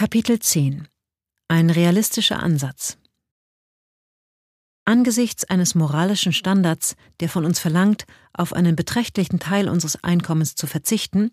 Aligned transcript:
Kapitel 0.00 0.38
10 0.38 0.88
Ein 1.48 1.68
realistischer 1.68 2.42
Ansatz 2.42 2.96
Angesichts 4.86 5.44
eines 5.44 5.74
moralischen 5.74 6.32
Standards, 6.32 6.96
der 7.20 7.28
von 7.28 7.44
uns 7.44 7.58
verlangt, 7.58 8.06
auf 8.32 8.54
einen 8.54 8.76
beträchtlichen 8.76 9.40
Teil 9.40 9.68
unseres 9.68 10.02
Einkommens 10.02 10.54
zu 10.54 10.66
verzichten, 10.66 11.32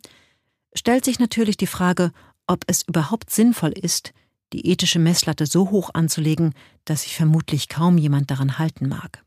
stellt 0.74 1.06
sich 1.06 1.18
natürlich 1.18 1.56
die 1.56 1.66
Frage, 1.66 2.12
ob 2.46 2.66
es 2.68 2.82
überhaupt 2.86 3.30
sinnvoll 3.30 3.72
ist, 3.72 4.12
die 4.52 4.68
ethische 4.68 5.00
Messlatte 5.00 5.46
so 5.46 5.70
hoch 5.70 5.92
anzulegen, 5.94 6.54
dass 6.84 7.04
sich 7.04 7.16
vermutlich 7.16 7.70
kaum 7.70 7.98
jemand 7.98 8.32
daran 8.32 8.60
halten 8.60 8.90
mag. 8.90 9.24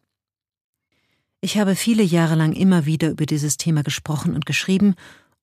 Ich 1.40 1.56
habe 1.56 1.76
viele 1.76 2.02
Jahre 2.02 2.34
lang 2.34 2.52
immer 2.52 2.84
wieder 2.84 3.08
über 3.08 3.24
dieses 3.24 3.56
Thema 3.56 3.82
gesprochen 3.84 4.34
und 4.34 4.44
geschrieben 4.44 4.96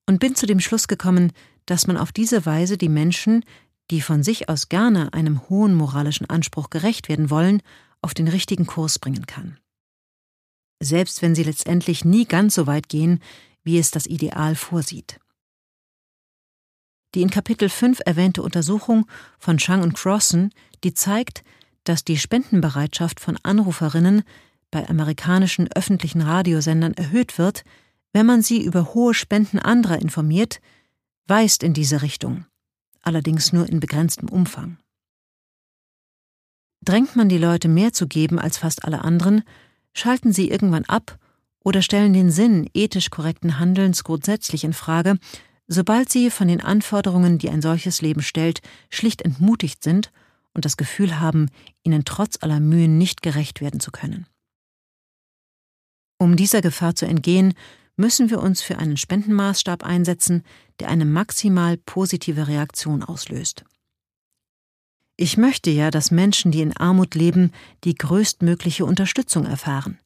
und 0.05 0.20
bin 0.20 0.36
zu 0.36 0.45
dem 0.45 0.59
Schluss 0.59 0.88
gekommen, 0.88 1.32
dass 1.66 1.88
man 1.88 1.98
auf 1.98 2.11
diese 2.11 2.45
Weise 2.45 2.77
die 2.77 2.89
Menschen, 2.89 3.43
die 3.92 4.02
von 4.02 4.24
sich 4.24 4.50
aus 4.50 4.70
gerne 4.70 5.14
einem 5.14 5.48
hohen 5.50 5.74
moralischen 5.74 6.30
Anspruch 6.30 6.70
gerecht 6.70 7.09
werden 7.09 7.30
wollen, 7.30 7.62
auf 8.02 8.14
den 8.14 8.28
richtigen 8.28 8.66
Kurs 8.66 9.00
bringen 9.00 9.26
kann. 9.26 9.58
Selbst 10.80 11.22
wenn 11.22 11.36
sie 11.36 11.44
letztendlich 11.44 12.05
nie 12.05 12.26
ganz 12.26 12.55
so 12.55 12.68
weit 12.68 12.90
gehen, 12.90 13.20
wie 13.64 13.80
es 13.80 13.92
das 13.92 14.05
Ideal 14.05 14.55
vorsieht. 14.55 15.20
Die 17.16 17.22
in 17.22 17.30
Kapitel 17.30 17.70
5 17.70 18.02
erwähnte 18.05 18.44
Untersuchung 18.44 19.08
von 19.40 19.58
Chang 19.58 19.81
und 19.81 19.95
Crossan, 19.95 20.52
die 20.84 20.94
zeigt, 20.94 21.44
dass 21.84 22.04
die 22.04 22.17
Spendenbereitschaft 22.17 23.20
von 23.20 23.38
Anruferinnen 23.44 24.23
bei 24.72 24.88
amerikanischen 24.88 25.70
öffentlichen 25.72 26.22
Radiosendern 26.22 26.94
erhöht 26.94 27.38
wird, 27.38 27.64
wenn 28.14 28.26
man 28.26 28.42
sie 28.42 28.64
über 28.64 28.94
hohe 28.94 29.14
Spenden 29.14 29.59
anderer 29.59 30.00
informiert, 30.00 30.59
weist 31.28 31.64
in 31.64 31.73
diese 31.73 32.02
Richtung, 32.02 32.45
allerdings 33.07 33.53
nur 33.53 33.67
in 33.67 33.79
begrenztem 33.79 34.29
Umfang. 34.29 34.77
Drängt 36.84 37.16
man 37.16 37.30
die 37.30 37.38
Leute 37.38 37.67
mehr 37.67 37.94
zu 37.94 38.08
geben 38.08 38.38
als 38.38 38.58
fast 38.58 38.86
alle 38.86 39.03
anderen, 39.03 39.44
schalten 39.94 40.31
sie 40.31 40.49
irgendwann 40.49 40.86
ab 40.86 41.17
oder 41.64 41.81
stellen 41.81 42.14
den 42.14 42.31
Sinn 42.31 42.69
ethisch 42.73 43.09
korrekten 43.09 43.59
Handelns 43.59 44.03
grundsätzlich 44.03 44.64
in 44.64 44.73
Frage, 44.73 45.17
sobald 45.67 46.09
sie 46.09 46.30
von 46.30 46.47
den 46.47 46.61
Anforderungen, 46.61 47.39
die 47.39 47.49
ein 47.49 47.61
solches 47.61 48.02
Leben 48.02 48.22
stellt, 48.22 48.61
schlicht 48.89 49.21
entmutigt 49.21 49.83
sind 49.83 50.11
und 50.53 50.66
das 50.66 50.77
Gefühl 50.77 51.19
haben, 51.19 51.49
ihnen 51.83 52.05
trotz 52.05 52.38
aller 52.42 52.59
Mühen 52.59 52.97
nicht 52.97 53.21
gerecht 53.21 53.61
werden 53.61 53.80
zu 53.80 53.92
können. 53.92 54.27
Um 56.19 56.36
dieser 56.36 56.61
Gefahr 56.61 56.95
zu 56.95 57.05
entgehen, 57.05 57.53
müssen 57.98 58.30
wir 58.30 58.42
uns 58.42 58.62
für 58.62 58.78
einen 58.78 58.95
Spendenmaßstab 58.95 59.84
einsetzen, 59.84 60.44
der 60.80 60.90
eine 60.90 61.06
maximal 61.06 61.78
positive 61.78 62.48
Reaktion 62.48 63.04
auslöst. 63.04 63.66
Ich 65.17 65.36
möchte 65.36 65.72
ja, 65.72 65.89
dass 65.89 66.12
Menschen, 66.12 66.52
die 66.52 66.62
in 66.62 66.78
Armut 66.78 67.16
leben, 67.16 67.52
die 67.84 67.95
größtmögliche 67.95 68.86
Unterstützung 68.86 69.45
erfahren. 69.45 70.00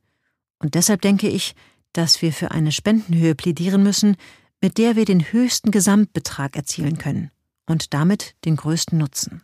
Und 0.58 0.76
deshalb 0.76 1.02
denke 1.02 1.28
ich, 1.28 1.54
dass 1.92 2.22
wir 2.22 2.32
für 2.32 2.52
eine 2.52 2.72
Spendenhöhe 2.72 3.36
plädieren 3.36 3.84
müssen, 3.84 4.16
mit 4.62 4.78
der 4.78 4.96
wir 4.96 5.06
den 5.06 5.34
höchsten 5.34 5.72
Gesamtbetrag 5.72 6.56
erzielen 6.56 6.98
können 6.98 7.30
und 7.66 7.94
damit 7.94 8.36
den 8.46 8.56
größten 8.56 8.98
Nutzen. 8.98 9.44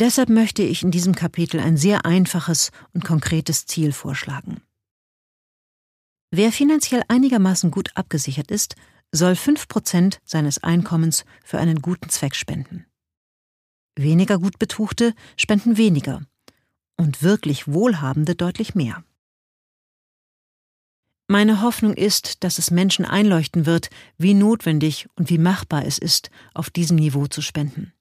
Deshalb 0.00 0.28
möchte 0.28 0.62
ich 0.62 0.82
in 0.82 0.90
diesem 0.90 1.14
Kapitel 1.14 1.60
ein 1.60 1.76
sehr 1.76 2.04
einfaches 2.06 2.70
und 2.92 3.04
konkretes 3.04 3.66
Ziel 3.66 3.92
vorschlagen. 3.92 4.62
Wer 6.36 6.50
finanziell 6.50 7.04
einigermaßen 7.06 7.70
gut 7.70 7.90
abgesichert 7.94 8.50
ist, 8.50 8.74
soll 9.12 9.36
fünf 9.36 9.68
Prozent 9.68 10.20
seines 10.24 10.60
Einkommens 10.64 11.24
für 11.44 11.58
einen 11.60 11.80
guten 11.80 12.08
Zweck 12.08 12.34
spenden. 12.34 12.86
Weniger 13.94 14.40
gut 14.40 14.58
betuchte 14.58 15.14
spenden 15.36 15.76
weniger 15.76 16.22
und 16.96 17.22
wirklich 17.22 17.68
Wohlhabende 17.68 18.34
deutlich 18.34 18.74
mehr. 18.74 19.04
Meine 21.28 21.62
Hoffnung 21.62 21.94
ist, 21.94 22.42
dass 22.42 22.58
es 22.58 22.72
Menschen 22.72 23.04
einleuchten 23.04 23.64
wird, 23.64 23.90
wie 24.18 24.34
notwendig 24.34 25.06
und 25.14 25.30
wie 25.30 25.38
machbar 25.38 25.86
es 25.86 25.98
ist, 25.98 26.30
auf 26.52 26.68
diesem 26.68 26.96
Niveau 26.96 27.28
zu 27.28 27.42
spenden. 27.42 27.92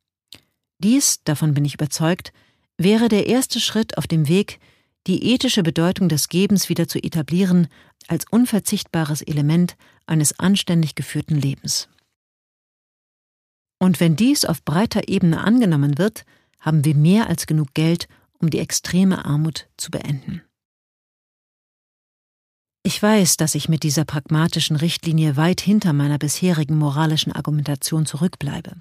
Dies, 0.79 1.23
davon 1.23 1.53
bin 1.53 1.65
ich 1.65 1.75
überzeugt, 1.75 2.33
wäre 2.79 3.09
der 3.09 3.27
erste 3.27 3.59
Schritt 3.59 3.99
auf 3.99 4.07
dem 4.07 4.27
Weg, 4.27 4.59
die 5.07 5.33
ethische 5.33 5.63
Bedeutung 5.63 6.09
des 6.09 6.29
Gebens 6.29 6.69
wieder 6.69 6.87
zu 6.87 6.97
etablieren 6.97 7.67
als 8.07 8.25
unverzichtbares 8.29 9.21
Element 9.21 9.75
eines 10.05 10.39
anständig 10.39 10.95
geführten 10.95 11.35
Lebens. 11.35 11.89
Und 13.79 13.99
wenn 13.99 14.15
dies 14.15 14.45
auf 14.45 14.63
breiter 14.63 15.09
Ebene 15.09 15.43
angenommen 15.43 15.97
wird, 15.97 16.25
haben 16.59 16.85
wir 16.85 16.95
mehr 16.95 17.27
als 17.27 17.47
genug 17.47 17.73
Geld, 17.73 18.07
um 18.39 18.49
die 18.49 18.59
extreme 18.59 19.25
Armut 19.25 19.67
zu 19.77 19.91
beenden. 19.91 20.41
Ich 22.85 23.01
weiß, 23.01 23.37
dass 23.37 23.55
ich 23.55 23.69
mit 23.69 23.83
dieser 23.83 24.03
pragmatischen 24.03 24.75
Richtlinie 24.75 25.37
weit 25.37 25.61
hinter 25.61 25.93
meiner 25.93 26.17
bisherigen 26.17 26.77
moralischen 26.77 27.31
Argumentation 27.31 28.05
zurückbleibe. 28.05 28.75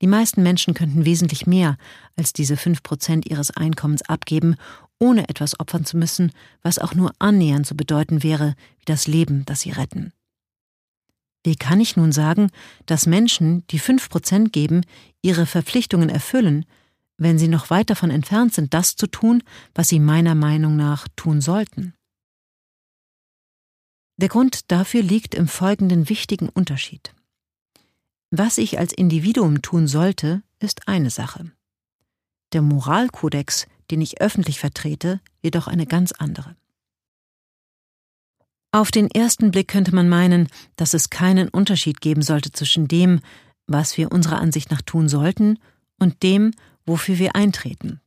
Die 0.00 0.06
meisten 0.06 0.42
Menschen 0.42 0.74
könnten 0.74 1.04
wesentlich 1.04 1.46
mehr 1.46 1.76
als 2.16 2.32
diese 2.32 2.56
fünf 2.56 2.82
Prozent 2.82 3.26
ihres 3.26 3.50
Einkommens 3.50 4.02
abgeben, 4.02 4.56
ohne 4.98 5.28
etwas 5.28 5.58
opfern 5.58 5.84
zu 5.84 5.96
müssen, 5.96 6.32
was 6.62 6.78
auch 6.78 6.94
nur 6.94 7.12
annähernd 7.18 7.66
so 7.66 7.74
bedeuten 7.74 8.22
wäre 8.22 8.54
wie 8.78 8.84
das 8.84 9.06
Leben, 9.06 9.44
das 9.46 9.60
sie 9.60 9.70
retten. 9.70 10.12
Wie 11.44 11.56
kann 11.56 11.80
ich 11.80 11.96
nun 11.96 12.12
sagen, 12.12 12.50
dass 12.86 13.06
Menschen, 13.06 13.66
die 13.68 13.78
fünf 13.78 14.08
Prozent 14.08 14.52
geben, 14.52 14.82
ihre 15.22 15.46
Verpflichtungen 15.46 16.08
erfüllen, 16.08 16.66
wenn 17.18 17.38
sie 17.38 17.48
noch 17.48 17.70
weit 17.70 17.88
davon 17.88 18.10
entfernt 18.10 18.52
sind, 18.52 18.74
das 18.74 18.96
zu 18.96 19.06
tun, 19.06 19.42
was 19.74 19.88
sie 19.88 20.00
meiner 20.00 20.34
Meinung 20.34 20.76
nach 20.76 21.06
tun 21.16 21.40
sollten? 21.40 21.94
Der 24.18 24.28
Grund 24.28 24.70
dafür 24.72 25.02
liegt 25.02 25.34
im 25.34 25.46
folgenden 25.46 26.08
wichtigen 26.08 26.48
Unterschied. 26.48 27.14
Was 28.30 28.58
ich 28.58 28.78
als 28.78 28.92
Individuum 28.92 29.62
tun 29.62 29.86
sollte, 29.86 30.42
ist 30.58 30.88
eine 30.88 31.10
Sache. 31.10 31.52
Der 32.52 32.62
Moralkodex, 32.62 33.66
den 33.90 34.00
ich 34.00 34.20
öffentlich 34.20 34.58
vertrete, 34.58 35.20
jedoch 35.42 35.68
eine 35.68 35.86
ganz 35.86 36.12
andere. 36.12 36.56
Auf 38.72 38.90
den 38.90 39.10
ersten 39.10 39.52
Blick 39.52 39.68
könnte 39.68 39.94
man 39.94 40.08
meinen, 40.08 40.48
dass 40.74 40.92
es 40.92 41.08
keinen 41.08 41.48
Unterschied 41.48 42.00
geben 42.00 42.22
sollte 42.22 42.52
zwischen 42.52 42.88
dem, 42.88 43.20
was 43.66 43.96
wir 43.96 44.12
unserer 44.12 44.40
Ansicht 44.40 44.70
nach 44.70 44.82
tun 44.82 45.08
sollten, 45.08 45.58
und 45.98 46.22
dem, 46.22 46.52
wofür 46.84 47.18
wir 47.18 47.34
eintreten. 47.34 48.00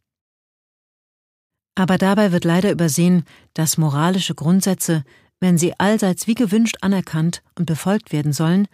Aber 1.75 1.97
dabei 1.97 2.31
wird 2.31 2.43
leider 2.43 2.71
übersehen, 2.71 3.23
dass 3.53 3.77
moralische 3.77 4.35
Grundsätze, 4.35 5.03
wenn 5.39 5.57
sie 5.57 5.79
allseits 5.79 6.27
wie 6.27 6.35
gewünscht 6.35 6.77
anerkannt 6.81 7.41
und 7.55 7.65
befolgt 7.65 8.11
werden 8.11 8.33
sollen, 8.33 8.67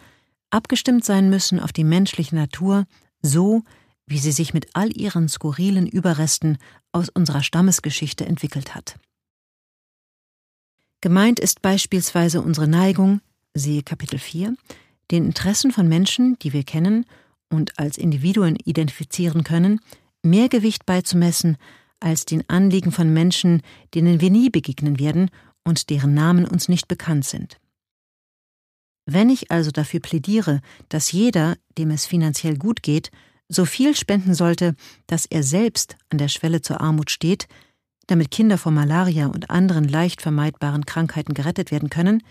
abgestimmt 0.55 1.03
sein 1.03 1.29
müssen 1.29 1.59
auf 1.59 1.73
die 1.73 1.83
menschliche 1.83 2.35
Natur, 2.35 2.85
so 3.21 3.63
wie 4.07 4.19
sie 4.19 4.31
sich 4.31 4.53
mit 4.53 4.69
all 4.73 4.95
ihren 4.95 5.27
skurrilen 5.27 5.85
Überresten 5.85 6.57
aus 6.93 7.09
unserer 7.09 7.43
Stammesgeschichte 7.43 8.25
entwickelt 8.25 8.73
hat. 8.73 8.97
Gemeint 11.01 11.39
ist 11.39 11.61
beispielsweise 11.61 12.41
unsere 12.41 12.67
Neigung, 12.67 13.19
siehe 13.53 13.83
Kapitel 13.83 14.17
4, 14.17 14.55
den 15.11 15.25
Interessen 15.25 15.71
von 15.71 15.87
Menschen, 15.87 16.39
die 16.39 16.53
wir 16.53 16.63
kennen 16.63 17.05
und 17.49 17.77
als 17.77 17.97
Individuen 17.97 18.55
identifizieren 18.55 19.43
können, 19.43 19.81
mehr 20.23 20.47
Gewicht 20.49 20.85
beizumessen 20.85 21.57
als 21.99 22.25
den 22.25 22.49
Anliegen 22.49 22.91
von 22.91 23.13
Menschen, 23.13 23.61
denen 23.93 24.21
wir 24.21 24.31
nie 24.31 24.49
begegnen 24.49 24.99
werden 24.99 25.29
und 25.63 25.89
deren 25.89 26.13
Namen 26.13 26.45
uns 26.45 26.69
nicht 26.69 26.87
bekannt 26.87 27.25
sind. 27.25 27.57
Wenn 29.05 29.29
ich 29.29 29.51
also 29.51 29.71
dafür 29.71 29.99
plädiere, 29.99 30.61
dass 30.89 31.11
jeder, 31.11 31.57
dem 31.77 31.91
es 31.91 32.05
finanziell 32.05 32.57
gut 32.57 32.81
geht, 32.81 33.11
so 33.47 33.65
viel 33.65 33.95
spenden 33.95 34.33
sollte, 34.33 34.75
dass 35.05 35.25
er 35.25 35.43
selbst 35.43 35.95
an 36.09 36.17
der 36.17 36.29
Schwelle 36.29 36.61
zur 36.61 36.81
Armut 36.81 37.11
steht, 37.11 37.47
damit 38.07 38.31
Kinder 38.31 38.57
vor 38.57 38.71
Malaria 38.71 39.27
und 39.27 39.49
anderen 39.49 39.87
leicht 39.87 40.21
vermeidbaren 40.21 40.85
Krankheiten 40.85 41.33
gerettet 41.33 41.71
werden 41.71 41.89
können, 41.89 42.23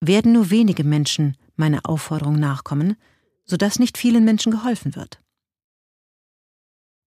werden 0.00 0.32
nur 0.32 0.50
wenige 0.50 0.84
Menschen 0.84 1.36
meiner 1.56 1.80
Aufforderung 1.84 2.38
nachkommen, 2.38 2.96
sodass 3.44 3.78
nicht 3.78 3.98
vielen 3.98 4.24
Menschen 4.24 4.50
geholfen 4.50 4.96
wird. 4.96 5.20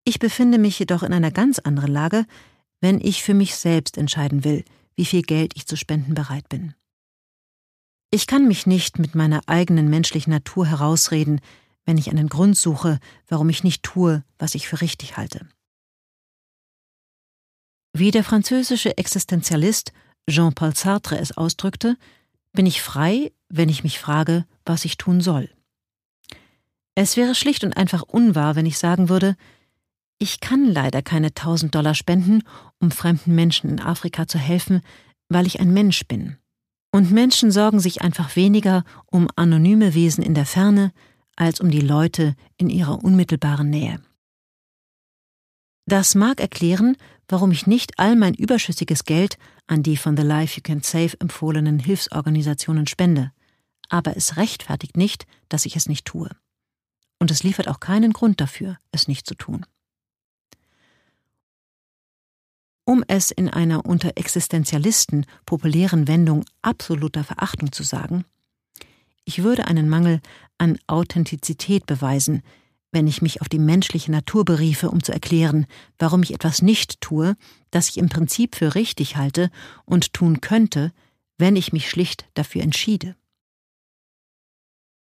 Ich 0.04 0.18
befinde 0.18 0.58
mich 0.58 0.78
jedoch 0.78 1.02
in 1.02 1.12
einer 1.12 1.30
ganz 1.30 1.58
anderen 1.58 1.90
Lage, 1.90 2.26
wenn 2.80 3.00
ich 3.00 3.22
für 3.22 3.34
mich 3.34 3.56
selbst 3.56 3.96
entscheiden 3.96 4.44
will, 4.44 4.64
wie 4.96 5.06
viel 5.06 5.22
Geld 5.22 5.54
ich 5.56 5.66
zu 5.66 5.76
spenden 5.76 6.14
bereit 6.14 6.48
bin. 6.48 6.74
Ich 8.14 8.28
kann 8.28 8.46
mich 8.46 8.64
nicht 8.68 9.00
mit 9.00 9.16
meiner 9.16 9.40
eigenen 9.46 9.90
menschlichen 9.90 10.32
Natur 10.32 10.66
herausreden, 10.66 11.40
wenn 11.84 11.98
ich 11.98 12.10
einen 12.10 12.28
Grund 12.28 12.56
suche, 12.56 13.00
warum 13.26 13.48
ich 13.48 13.64
nicht 13.64 13.82
tue, 13.82 14.22
was 14.38 14.54
ich 14.54 14.68
für 14.68 14.80
richtig 14.80 15.16
halte. 15.16 15.48
Wie 17.92 18.12
der 18.12 18.22
französische 18.22 18.96
Existenzialist 18.98 19.92
Jean-Paul 20.30 20.76
Sartre 20.76 21.18
es 21.18 21.36
ausdrückte, 21.36 21.96
bin 22.52 22.66
ich 22.66 22.82
frei, 22.82 23.32
wenn 23.48 23.68
ich 23.68 23.82
mich 23.82 23.98
frage, 23.98 24.44
was 24.64 24.84
ich 24.84 24.96
tun 24.96 25.20
soll. 25.20 25.50
Es 26.94 27.16
wäre 27.16 27.34
schlicht 27.34 27.64
und 27.64 27.76
einfach 27.76 28.02
unwahr, 28.02 28.54
wenn 28.54 28.66
ich 28.66 28.78
sagen 28.78 29.08
würde, 29.08 29.34
ich 30.20 30.38
kann 30.38 30.66
leider 30.66 31.02
keine 31.02 31.30
1000 31.30 31.74
Dollar 31.74 31.96
spenden, 31.96 32.44
um 32.78 32.92
fremden 32.92 33.34
Menschen 33.34 33.70
in 33.70 33.80
Afrika 33.80 34.28
zu 34.28 34.38
helfen, 34.38 34.82
weil 35.28 35.48
ich 35.48 35.58
ein 35.58 35.72
Mensch 35.72 36.06
bin. 36.06 36.38
Und 36.94 37.10
Menschen 37.10 37.50
sorgen 37.50 37.80
sich 37.80 38.02
einfach 38.02 38.36
weniger 38.36 38.84
um 39.06 39.26
anonyme 39.34 39.94
Wesen 39.94 40.22
in 40.22 40.32
der 40.32 40.46
Ferne 40.46 40.92
als 41.34 41.58
um 41.58 41.68
die 41.68 41.80
Leute 41.80 42.36
in 42.56 42.70
ihrer 42.70 43.02
unmittelbaren 43.02 43.68
Nähe. 43.68 44.00
Das 45.86 46.14
mag 46.14 46.38
erklären, 46.38 46.96
warum 47.26 47.50
ich 47.50 47.66
nicht 47.66 47.98
all 47.98 48.14
mein 48.14 48.34
überschüssiges 48.34 49.06
Geld 49.06 49.38
an 49.66 49.82
die 49.82 49.96
von 49.96 50.16
The 50.16 50.22
Life 50.22 50.54
You 50.56 50.62
Can 50.62 50.82
Save 50.82 51.18
empfohlenen 51.18 51.80
Hilfsorganisationen 51.80 52.86
spende, 52.86 53.32
aber 53.88 54.16
es 54.16 54.36
rechtfertigt 54.36 54.96
nicht, 54.96 55.26
dass 55.48 55.66
ich 55.66 55.74
es 55.74 55.88
nicht 55.88 56.04
tue. 56.04 56.30
Und 57.18 57.32
es 57.32 57.42
liefert 57.42 57.66
auch 57.66 57.80
keinen 57.80 58.12
Grund 58.12 58.40
dafür, 58.40 58.78
es 58.92 59.08
nicht 59.08 59.26
zu 59.26 59.34
tun. 59.34 59.66
Um 62.84 63.02
es 63.08 63.30
in 63.30 63.48
einer 63.48 63.86
unter 63.86 64.12
Existenzialisten 64.16 65.26
populären 65.46 66.06
Wendung 66.06 66.44
absoluter 66.62 67.24
Verachtung 67.24 67.72
zu 67.72 67.82
sagen, 67.82 68.24
ich 69.24 69.42
würde 69.42 69.66
einen 69.66 69.88
Mangel 69.88 70.20
an 70.58 70.78
Authentizität 70.86 71.86
beweisen, 71.86 72.42
wenn 72.92 73.06
ich 73.06 73.22
mich 73.22 73.40
auf 73.40 73.48
die 73.48 73.58
menschliche 73.58 74.12
Natur 74.12 74.44
beriefe, 74.44 74.90
um 74.90 75.02
zu 75.02 75.12
erklären, 75.12 75.66
warum 75.98 76.22
ich 76.22 76.32
etwas 76.32 76.62
nicht 76.62 77.00
tue, 77.00 77.36
das 77.70 77.88
ich 77.88 77.98
im 77.98 78.08
Prinzip 78.08 78.54
für 78.54 78.74
richtig 78.74 79.16
halte 79.16 79.50
und 79.84 80.12
tun 80.12 80.40
könnte, 80.40 80.92
wenn 81.38 81.56
ich 81.56 81.72
mich 81.72 81.90
schlicht 81.90 82.26
dafür 82.34 82.62
entschiede. 82.62 83.16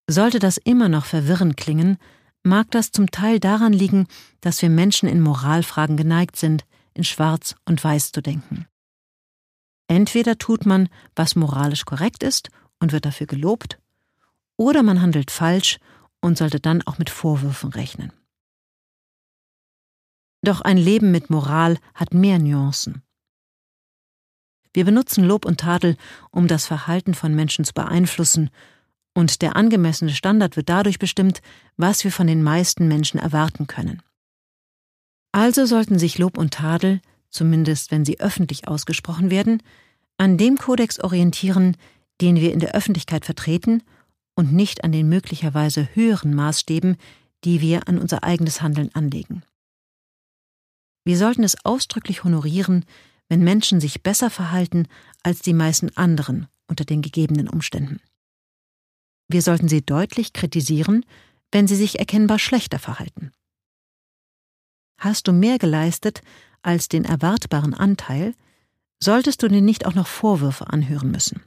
Sollte 0.07 0.39
das 0.39 0.57
immer 0.57 0.89
noch 0.89 1.06
verwirrend 1.06 1.57
klingen, 1.57 1.97
mag 2.44 2.69
das 2.71 2.91
zum 2.91 3.09
Teil 3.12 3.39
daran 3.39 3.74
liegen, 3.74 4.07
dass 4.41 4.62
wir 4.62 4.69
Menschen 4.69 5.07
in 5.07 5.21
Moralfragen 5.21 5.97
geneigt 5.97 6.35
sind, 6.35 6.65
in 6.93 7.03
Schwarz 7.03 7.55
und 7.65 7.83
Weiß 7.83 8.11
zu 8.11 8.21
denken. 8.21 8.67
Entweder 9.88 10.38
tut 10.38 10.65
man, 10.65 10.89
was 11.15 11.35
moralisch 11.35 11.85
korrekt 11.85 12.23
ist 12.23 12.49
und 12.79 12.91
wird 12.91 13.05
dafür 13.05 13.27
gelobt, 13.27 13.79
oder 14.57 14.83
man 14.83 15.01
handelt 15.01 15.31
falsch 15.31 15.79
und 16.21 16.38
sollte 16.38 16.59
dann 16.59 16.81
auch 16.83 16.97
mit 16.97 17.09
Vorwürfen 17.09 17.71
rechnen. 17.71 18.13
Doch 20.43 20.61
ein 20.61 20.77
Leben 20.77 21.11
mit 21.11 21.29
Moral 21.29 21.77
hat 21.93 22.13
mehr 22.13 22.39
Nuancen. 22.39 23.03
Wir 24.73 24.85
benutzen 24.85 25.23
Lob 25.23 25.45
und 25.45 25.59
Tadel, 25.59 25.97
um 26.31 26.47
das 26.47 26.65
Verhalten 26.65 27.13
von 27.13 27.35
Menschen 27.35 27.65
zu 27.65 27.73
beeinflussen, 27.73 28.49
und 29.13 29.41
der 29.41 29.57
angemessene 29.57 30.11
Standard 30.11 30.55
wird 30.55 30.69
dadurch 30.69 30.97
bestimmt, 30.97 31.41
was 31.75 32.05
wir 32.05 32.13
von 32.13 32.27
den 32.27 32.43
meisten 32.43 32.88
Menschen 32.88 33.19
erwarten 33.19 33.67
können. 33.67 34.01
Also 35.31 35.66
sollten 35.66 35.98
sich 35.98 36.18
Lob 36.18 36.38
und 36.38 36.54
Tadel, 36.54 37.01
zumindest 37.30 37.92
wenn 37.92 38.06
sie 38.06 38.19
öffentlich 38.19 38.68
ausgesprochen 38.68 39.31
werden, 39.31 39.63
an 40.18 40.38
dem 40.38 40.57
Kodex 40.57 41.00
orientieren, 41.00 41.78
den 42.19 42.36
wir 42.36 42.54
in 42.54 42.60
der 42.60 42.75
Öffentlichkeit 42.75 43.25
vertreten 43.25 43.83
und 44.36 44.54
nicht 44.54 44.83
an 44.83 44.92
den 44.92 45.10
möglicherweise 45.10 45.89
höheren 45.94 46.33
Maßstäben, 46.33 46.98
die 47.44 47.62
wir 47.62 47.88
an 47.88 47.98
unser 47.98 48.24
eigenes 48.24 48.62
Handeln 48.62 48.94
anlegen. 48.94 49.44
Wir 51.04 51.18
sollten 51.18 51.44
es 51.44 51.66
ausdrücklich 51.66 52.24
honorieren, 52.24 52.86
wenn 53.30 53.44
Menschen 53.44 53.80
sich 53.80 54.04
besser 54.04 54.30
verhalten 54.30 54.88
als 55.24 55.39
die 55.39 55.54
meisten 55.54 55.95
anderen 55.98 56.48
unter 56.68 56.86
den 56.86 57.01
gegebenen 57.01 57.48
Umständen. 57.48 58.00
Wir 59.27 59.42
sollten 59.42 59.69
sie 59.69 59.81
deutlich 59.81 60.34
kritisieren, 60.34 61.06
wenn 61.51 61.68
sie 61.68 61.75
sich 61.75 62.00
erkennbar 62.00 62.38
schlechter 62.38 62.80
verhalten. 62.80 63.31
Hast 65.01 65.27
du 65.27 65.33
mehr 65.33 65.57
geleistet 65.57 66.21
als 66.62 66.88
den 66.88 67.06
erwartbaren 67.06 67.74
Anteil, 67.74 68.36
solltest 69.01 69.42
du 69.42 69.48
dir 69.48 69.63
nicht 69.63 69.88
auch 69.88 69.95
noch 69.95 70.06
Vorwürfe 70.06 70.69
anhören 70.69 71.09
müssen. 71.09 71.42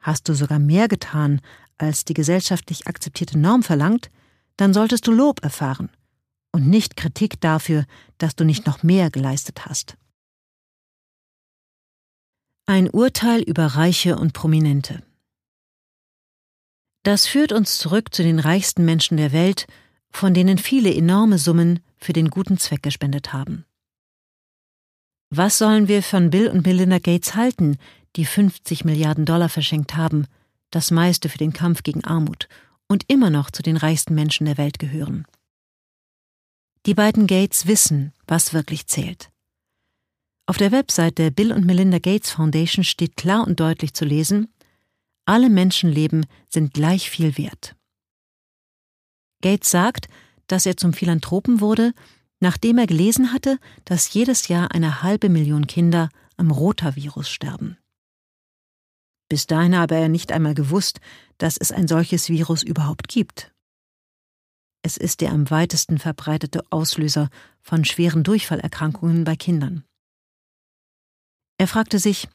Hast 0.00 0.28
du 0.28 0.34
sogar 0.34 0.58
mehr 0.58 0.88
getan, 0.88 1.40
als 1.78 2.04
die 2.04 2.12
gesellschaftlich 2.12 2.86
akzeptierte 2.86 3.38
Norm 3.38 3.62
verlangt, 3.62 4.10
dann 4.58 4.74
solltest 4.74 5.06
du 5.06 5.10
Lob 5.10 5.42
erfahren 5.42 5.88
und 6.52 6.68
nicht 6.68 6.98
Kritik 6.98 7.40
dafür, 7.40 7.86
dass 8.18 8.36
du 8.36 8.44
nicht 8.44 8.66
noch 8.66 8.82
mehr 8.82 9.10
geleistet 9.10 9.64
hast. 9.64 9.96
Ein 12.66 12.90
Urteil 12.90 13.40
über 13.40 13.64
Reiche 13.64 14.16
und 14.16 14.34
Prominente. 14.34 15.02
Das 17.04 17.26
führt 17.26 17.52
uns 17.52 17.78
zurück 17.78 18.12
zu 18.12 18.22
den 18.22 18.38
reichsten 18.38 18.84
Menschen 18.84 19.16
der 19.16 19.32
Welt, 19.32 19.66
von 20.10 20.34
denen 20.34 20.58
viele 20.58 20.92
enorme 20.92 21.38
Summen 21.38 21.80
für 22.06 22.12
den 22.12 22.30
guten 22.30 22.56
Zweck 22.56 22.84
gespendet 22.84 23.32
haben. 23.32 23.64
Was 25.28 25.58
sollen 25.58 25.88
wir 25.88 26.04
von 26.04 26.30
Bill 26.30 26.48
und 26.48 26.64
Melinda 26.64 27.00
Gates 27.00 27.34
halten, 27.34 27.78
die 28.14 28.24
50 28.24 28.84
Milliarden 28.84 29.24
Dollar 29.24 29.48
verschenkt 29.48 29.96
haben, 29.96 30.26
das 30.70 30.92
meiste 30.92 31.28
für 31.28 31.38
den 31.38 31.52
Kampf 31.52 31.82
gegen 31.82 32.04
Armut, 32.04 32.48
und 32.86 33.04
immer 33.08 33.28
noch 33.28 33.50
zu 33.50 33.64
den 33.64 33.76
reichsten 33.76 34.14
Menschen 34.14 34.46
der 34.46 34.56
Welt 34.56 34.78
gehören. 34.78 35.26
Die 36.86 36.94
beiden 36.94 37.26
Gates 37.26 37.66
wissen, 37.66 38.12
was 38.28 38.52
wirklich 38.52 38.86
zählt. 38.86 39.32
Auf 40.46 40.58
der 40.58 40.70
Website 40.70 41.18
der 41.18 41.32
Bill 41.32 41.50
und 41.50 41.66
Melinda 41.66 41.98
Gates 41.98 42.30
Foundation 42.30 42.84
steht 42.84 43.16
klar 43.16 43.44
und 43.44 43.58
deutlich 43.58 43.94
zu 43.94 44.04
lesen, 44.04 44.46
alle 45.24 45.50
Menschenleben 45.50 46.26
sind 46.48 46.72
gleich 46.72 47.10
viel 47.10 47.36
wert. 47.36 47.74
Gates 49.42 49.72
sagt, 49.72 50.06
dass 50.46 50.66
er 50.66 50.76
zum 50.76 50.92
Philanthropen 50.92 51.60
wurde, 51.60 51.92
nachdem 52.40 52.78
er 52.78 52.86
gelesen 52.86 53.32
hatte, 53.32 53.58
dass 53.84 54.12
jedes 54.12 54.48
Jahr 54.48 54.72
eine 54.72 55.02
halbe 55.02 55.28
Million 55.28 55.66
Kinder 55.66 56.08
am 56.36 56.50
Rotavirus 56.50 57.28
sterben. 57.28 57.78
Bis 59.28 59.46
dahin 59.46 59.76
habe 59.76 59.96
er 59.96 60.08
nicht 60.08 60.30
einmal 60.30 60.54
gewusst, 60.54 61.00
dass 61.38 61.56
es 61.56 61.72
ein 61.72 61.88
solches 61.88 62.28
Virus 62.28 62.62
überhaupt 62.62 63.08
gibt. 63.08 63.52
Es 64.82 64.96
ist 64.96 65.20
der 65.20 65.32
am 65.32 65.50
weitesten 65.50 65.98
verbreitete 65.98 66.62
Auslöser 66.70 67.28
von 67.60 67.84
schweren 67.84 68.22
Durchfallerkrankungen 68.22 69.24
bei 69.24 69.34
Kindern. 69.34 69.82
Er 71.58 71.66
fragte 71.66 71.98
sich, 71.98 72.28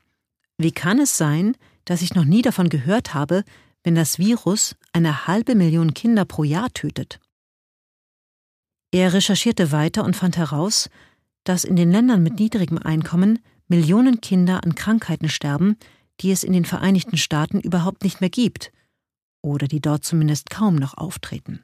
wie 0.58 0.74
kann 0.74 1.00
es 1.00 1.16
sein, 1.16 1.56
dass 1.86 2.02
ich 2.02 2.14
noch 2.14 2.26
nie 2.26 2.42
davon 2.42 2.68
gehört 2.68 3.14
habe, 3.14 3.46
wenn 3.84 3.96
das 3.96 4.20
Virus 4.20 4.76
eine 4.92 5.28
halbe 5.28 5.56
Million 5.56 5.94
Kinder 5.94 6.26
pro 6.26 6.44
Jahr 6.44 6.74
tötet? 6.74 7.21
Er 8.92 9.14
recherchierte 9.14 9.72
weiter 9.72 10.04
und 10.04 10.16
fand 10.16 10.38
heraus, 10.38 10.90
dass 11.44 11.64
in 11.64 11.76
den 11.76 11.92
Ländern 11.92 12.22
mit 12.22 12.40
niedrigem 12.40 12.78
Einkommen 12.78 13.40
Millionen 13.68 14.20
Kinder 14.20 14.64
an 14.64 14.76
Krankheiten 14.76 15.30
sterben, 15.30 15.78
die 16.20 16.32
es 16.32 16.44
in 16.44 16.54
den 16.54 16.66
Vereinigten 16.66 17.18
Staaten 17.18 17.60
überhaupt 17.60 18.04
nicht 18.04 18.20
mehr 18.22 18.30
gibt 18.30 18.72
oder 19.42 19.68
die 19.68 19.80
dort 19.80 20.04
zumindest 20.04 20.50
kaum 20.50 20.76
noch 20.76 20.98
auftreten. 20.98 21.64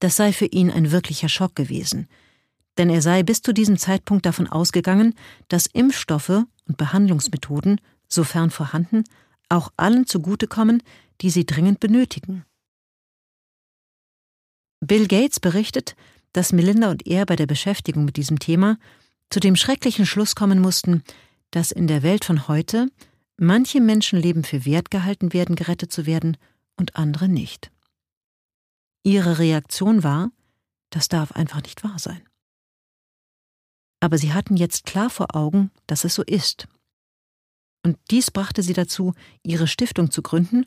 Das 0.00 0.16
sei 0.16 0.32
für 0.32 0.46
ihn 0.46 0.70
ein 0.70 0.90
wirklicher 0.90 1.28
Schock 1.28 1.54
gewesen, 1.54 2.08
denn 2.78 2.90
er 2.90 3.02
sei 3.02 3.22
bis 3.22 3.42
zu 3.42 3.52
diesem 3.52 3.78
Zeitpunkt 3.78 4.26
davon 4.26 4.48
ausgegangen, 4.48 5.14
dass 5.48 5.66
Impfstoffe 5.66 6.44
und 6.66 6.76
Behandlungsmethoden, 6.76 7.80
sofern 8.08 8.50
vorhanden, 8.50 9.04
auch 9.48 9.72
allen 9.76 10.06
zugutekommen, 10.06 10.82
die 11.20 11.30
sie 11.30 11.44
dringend 11.46 11.80
benötigen. 11.80 12.44
Bill 14.80 15.06
Gates 15.06 15.40
berichtet, 15.40 15.94
dass 16.32 16.52
Melinda 16.52 16.90
und 16.90 17.06
er 17.06 17.26
bei 17.26 17.36
der 17.36 17.46
Beschäftigung 17.46 18.04
mit 18.04 18.16
diesem 18.16 18.38
Thema 18.38 18.78
zu 19.30 19.40
dem 19.40 19.56
schrecklichen 19.56 20.06
Schluss 20.06 20.34
kommen 20.34 20.60
mussten, 20.60 21.04
dass 21.50 21.70
in 21.70 21.86
der 21.86 22.02
Welt 22.02 22.24
von 22.24 22.48
heute 22.48 22.88
manche 23.36 23.80
Menschenleben 23.80 24.44
für 24.44 24.64
wert 24.64 24.90
gehalten 24.90 25.32
werden, 25.32 25.56
gerettet 25.56 25.92
zu 25.92 26.06
werden 26.06 26.36
und 26.76 26.96
andere 26.96 27.28
nicht. 27.28 27.70
Ihre 29.02 29.38
Reaktion 29.38 30.02
war, 30.02 30.30
das 30.90 31.08
darf 31.08 31.32
einfach 31.32 31.62
nicht 31.62 31.84
wahr 31.84 31.98
sein. 31.98 32.22
Aber 34.00 34.18
sie 34.18 34.32
hatten 34.32 34.56
jetzt 34.56 34.86
klar 34.86 35.10
vor 35.10 35.36
Augen, 35.36 35.70
dass 35.86 36.04
es 36.04 36.14
so 36.14 36.22
ist. 36.22 36.68
Und 37.82 37.98
dies 38.10 38.30
brachte 38.30 38.62
sie 38.62 38.72
dazu, 38.72 39.14
ihre 39.42 39.66
Stiftung 39.66 40.10
zu 40.10 40.22
gründen 40.22 40.66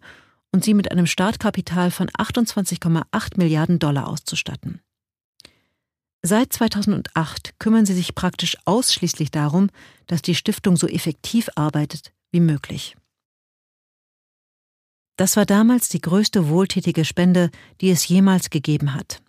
und 0.53 0.63
sie 0.63 0.73
mit 0.73 0.91
einem 0.91 1.07
Startkapital 1.07 1.91
von 1.91 2.09
28,8 2.09 3.37
Milliarden 3.37 3.79
Dollar 3.79 4.07
auszustatten. 4.07 4.79
Seit 6.21 6.53
2008 6.53 7.59
kümmern 7.59 7.85
sie 7.85 7.93
sich 7.93 8.15
praktisch 8.15 8.55
ausschließlich 8.63 9.31
darum, 9.31 9.69
dass 10.07 10.21
die 10.21 10.35
Stiftung 10.35 10.77
so 10.77 10.87
effektiv 10.87 11.49
arbeitet 11.55 12.13
wie 12.31 12.39
möglich. 12.39 12.95
Das 15.17 15.35
war 15.35 15.45
damals 15.45 15.89
die 15.89 16.01
größte 16.01 16.47
wohltätige 16.47 17.03
Spende, 17.03 17.51
die 17.81 17.89
es 17.89 18.07
jemals 18.07 18.49
gegeben 18.49 18.93
hat. 18.93 19.21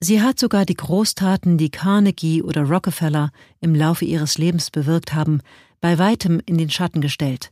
Sie 0.00 0.20
hat 0.20 0.38
sogar 0.38 0.66
die 0.66 0.74
Großtaten, 0.74 1.56
die 1.56 1.70
Carnegie 1.70 2.42
oder 2.42 2.64
Rockefeller 2.64 3.30
im 3.60 3.74
Laufe 3.74 4.04
ihres 4.04 4.36
Lebens 4.36 4.70
bewirkt 4.70 5.14
haben, 5.14 5.40
bei 5.80 5.98
weitem 5.98 6.40
in 6.44 6.58
den 6.58 6.68
Schatten 6.68 7.00
gestellt, 7.00 7.50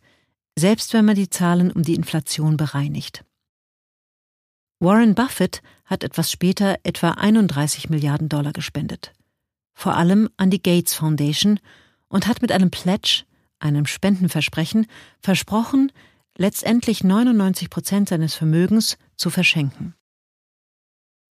selbst 0.58 0.92
wenn 0.92 1.04
man 1.04 1.14
die 1.14 1.30
Zahlen 1.30 1.70
um 1.70 1.82
die 1.82 1.94
Inflation 1.94 2.56
bereinigt. 2.56 3.24
Warren 4.80 5.14
Buffett 5.14 5.62
hat 5.84 6.04
etwas 6.04 6.30
später 6.30 6.78
etwa 6.82 7.12
31 7.12 7.90
Milliarden 7.90 8.28
Dollar 8.28 8.52
gespendet. 8.52 9.12
Vor 9.74 9.96
allem 9.96 10.28
an 10.36 10.50
die 10.50 10.62
Gates 10.62 10.94
Foundation 10.94 11.58
und 12.08 12.26
hat 12.26 12.42
mit 12.42 12.52
einem 12.52 12.70
Pledge, 12.70 13.24
einem 13.58 13.86
Spendenversprechen, 13.86 14.86
versprochen, 15.20 15.90
letztendlich 16.36 17.02
99 17.02 17.70
Prozent 17.70 18.08
seines 18.08 18.34
Vermögens 18.34 18.98
zu 19.16 19.30
verschenken. 19.30 19.94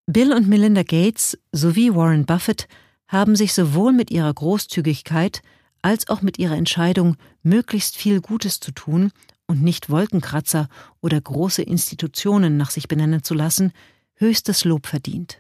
Bill 0.06 0.34
und 0.34 0.48
Melinda 0.48 0.84
Gates 0.84 1.38
sowie 1.52 1.94
Warren 1.94 2.26
Buffett 2.26 2.68
haben 3.08 3.36
sich 3.36 3.54
sowohl 3.54 3.94
mit 3.94 4.12
ihrer 4.12 4.34
Großzügigkeit 4.34 5.42
als 5.84 6.10
auch 6.10 6.24
mit 6.24 6.40
ihrer 6.40 6.56
Entscheidung, 6.56 7.18
möglichst 7.44 7.96
viel 7.96 8.22
Gutes 8.22 8.60
zu 8.60 8.72
tun 8.72 9.12
und 9.46 9.62
nicht 9.62 9.92
Wolkenkratzer 9.92 10.70
oder 11.02 11.22
große 11.22 11.62
Institutionen 11.62 12.58
nach 12.58 12.72
sich 12.72 12.88
benennen 12.88 13.24
zu 13.24 13.36
lassen, 13.36 13.72
höchstes 14.16 14.66
Lob 14.66 14.88
verdient. 14.88 15.40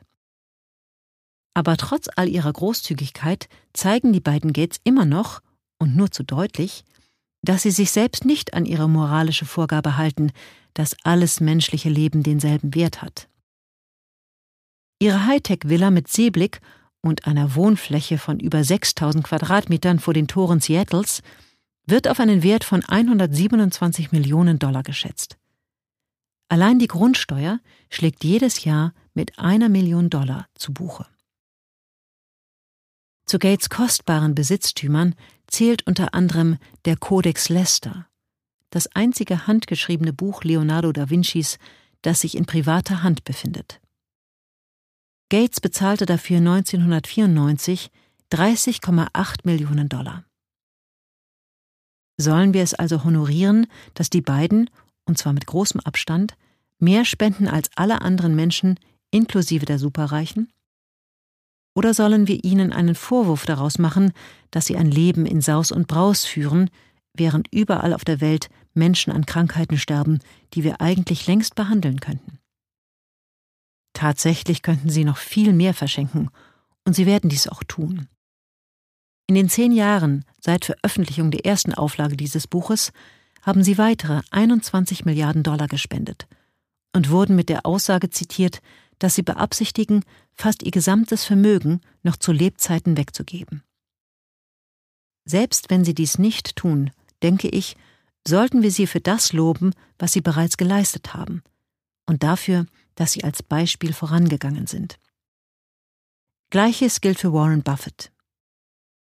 Aber 1.55 1.77
trotz 1.77 2.09
all 2.15 2.27
ihrer 2.27 2.51
Großzügigkeit 2.51 3.47
zeigen 3.73 4.13
die 4.13 4.19
beiden 4.19 4.53
Gates 4.53 4.79
immer 4.83 5.05
noch, 5.05 5.41
und 5.79 5.95
nur 5.97 6.11
zu 6.11 6.23
deutlich, 6.23 6.85
dass 7.41 7.63
sie 7.63 7.71
sich 7.71 7.91
selbst 7.91 8.25
nicht 8.25 8.53
an 8.53 8.65
ihre 8.65 8.87
moralische 8.87 9.45
Vorgabe 9.45 9.97
halten, 9.97 10.31
dass 10.73 10.95
alles 11.03 11.41
menschliche 11.41 11.89
Leben 11.89 12.23
denselben 12.23 12.73
Wert 12.73 13.01
hat. 13.01 13.27
Ihre 14.99 15.25
Hightech-Villa 15.25 15.91
mit 15.91 16.07
Seeblick 16.07 16.61
und 17.03 17.27
einer 17.27 17.53
Wohnfläche 17.55 18.17
von 18.17 18.39
über 18.39 18.63
6000 18.63 19.23
Quadratmetern 19.23 19.99
vor 19.99 20.13
den 20.13 20.27
Toren 20.27 20.59
Seattles 20.59 21.21
wird 21.85 22.07
auf 22.07 22.19
einen 22.19 22.43
Wert 22.43 22.63
von 22.63 22.83
127 22.83 24.11
Millionen 24.11 24.57
Dollar 24.57 24.83
geschätzt. 24.83 25.37
Allein 26.47 26.79
die 26.79 26.87
Grundsteuer 26.87 27.59
schlägt 27.89 28.23
jedes 28.23 28.63
Jahr 28.63 28.93
mit 29.13 29.37
einer 29.37 29.69
Million 29.69 30.09
Dollar 30.09 30.47
zu 30.55 30.73
Buche. 30.73 31.05
Zu 33.25 33.37
Gates 33.39 33.69
kostbaren 33.69 34.35
Besitztümern 34.35 35.15
zählt 35.47 35.85
unter 35.87 36.13
anderem 36.13 36.57
der 36.85 36.95
Codex 36.97 37.49
Leicester, 37.49 38.07
das 38.69 38.87
einzige 38.95 39.45
handgeschriebene 39.47 40.13
Buch 40.13 40.43
Leonardo 40.43 40.91
da 40.91 41.09
Vincis, 41.09 41.57
das 42.01 42.21
sich 42.21 42.35
in 42.35 42.45
privater 42.45 43.03
Hand 43.03 43.23
befindet. 43.23 43.79
Gates 45.29 45.61
bezahlte 45.61 46.05
dafür 46.05 46.37
1994 46.37 47.89
30,8 48.31 49.39
Millionen 49.43 49.89
Dollar. 49.89 50.25
Sollen 52.17 52.53
wir 52.53 52.63
es 52.63 52.73
also 52.73 53.03
honorieren, 53.03 53.67
dass 53.95 54.09
die 54.09 54.21
beiden, 54.21 54.69
und 55.05 55.17
zwar 55.17 55.33
mit 55.33 55.45
großem 55.45 55.79
Abstand, 55.81 56.35
mehr 56.79 57.05
spenden 57.05 57.47
als 57.47 57.69
alle 57.75 58.01
anderen 58.01 58.35
Menschen, 58.35 58.79
inklusive 59.11 59.65
der 59.65 59.79
Superreichen? 59.79 60.51
Oder 61.75 61.93
sollen 61.93 62.27
wir 62.27 62.43
ihnen 62.43 62.71
einen 62.71 62.95
Vorwurf 62.95 63.45
daraus 63.45 63.79
machen, 63.79 64.13
dass 64.51 64.67
sie 64.67 64.77
ein 64.77 64.91
Leben 64.91 65.25
in 65.25 65.41
Saus 65.41 65.71
und 65.71 65.87
Braus 65.87 66.23
führen, 66.23 66.69
während 67.13 67.47
überall 67.51 67.93
auf 67.93 68.05
der 68.05 68.21
Welt 68.21 68.49
Menschen 68.73 69.11
an 69.11 69.25
Krankheiten 69.25 69.77
sterben, 69.77 70.19
die 70.53 70.63
wir 70.63 70.81
eigentlich 70.81 71.25
längst 71.25 71.55
behandeln 71.55 71.99
könnten? 71.99 72.39
Tatsächlich 73.93 74.61
könnten 74.61 74.89
sie 74.89 75.05
noch 75.05 75.17
viel 75.17 75.53
mehr 75.53 75.73
verschenken, 75.73 76.29
und 76.85 76.93
sie 76.93 77.05
werden 77.05 77.29
dies 77.29 77.47
auch 77.47 77.63
tun. 77.63 78.07
In 79.27 79.35
den 79.35 79.49
zehn 79.49 79.71
Jahren 79.71 80.25
seit 80.39 80.65
Veröffentlichung 80.65 81.31
der 81.31 81.45
ersten 81.45 81.73
Auflage 81.73 82.17
dieses 82.17 82.45
Buches 82.47 82.91
haben 83.41 83.63
sie 83.63 83.77
weitere 83.77 84.21
21 84.31 85.05
Milliarden 85.05 85.43
Dollar 85.43 85.67
gespendet 85.67 86.27
und 86.93 87.09
wurden 87.09 87.35
mit 87.35 87.49
der 87.49 87.65
Aussage 87.65 88.09
zitiert, 88.09 88.61
dass 88.99 89.15
sie 89.15 89.23
beabsichtigen, 89.23 90.03
fast 90.33 90.63
ihr 90.63 90.71
gesamtes 90.71 91.25
Vermögen 91.25 91.81
noch 92.03 92.17
zu 92.17 92.31
Lebzeiten 92.31 92.97
wegzugeben. 92.97 93.63
Selbst 95.25 95.69
wenn 95.69 95.85
sie 95.85 95.93
dies 95.93 96.19
nicht 96.19 96.55
tun, 96.55 96.91
denke 97.21 97.47
ich, 97.47 97.75
sollten 98.27 98.61
wir 98.61 98.71
sie 98.71 98.87
für 98.87 99.01
das 99.01 99.33
loben, 99.33 99.73
was 99.97 100.13
sie 100.13 100.21
bereits 100.21 100.57
geleistet 100.57 101.13
haben, 101.13 101.43
und 102.05 102.23
dafür, 102.23 102.65
dass 102.95 103.13
sie 103.13 103.23
als 103.23 103.43
Beispiel 103.43 103.93
vorangegangen 103.93 104.67
sind. 104.67 104.99
Gleiches 106.49 107.01
gilt 107.01 107.19
für 107.19 107.33
Warren 107.33 107.63
Buffett. 107.63 108.11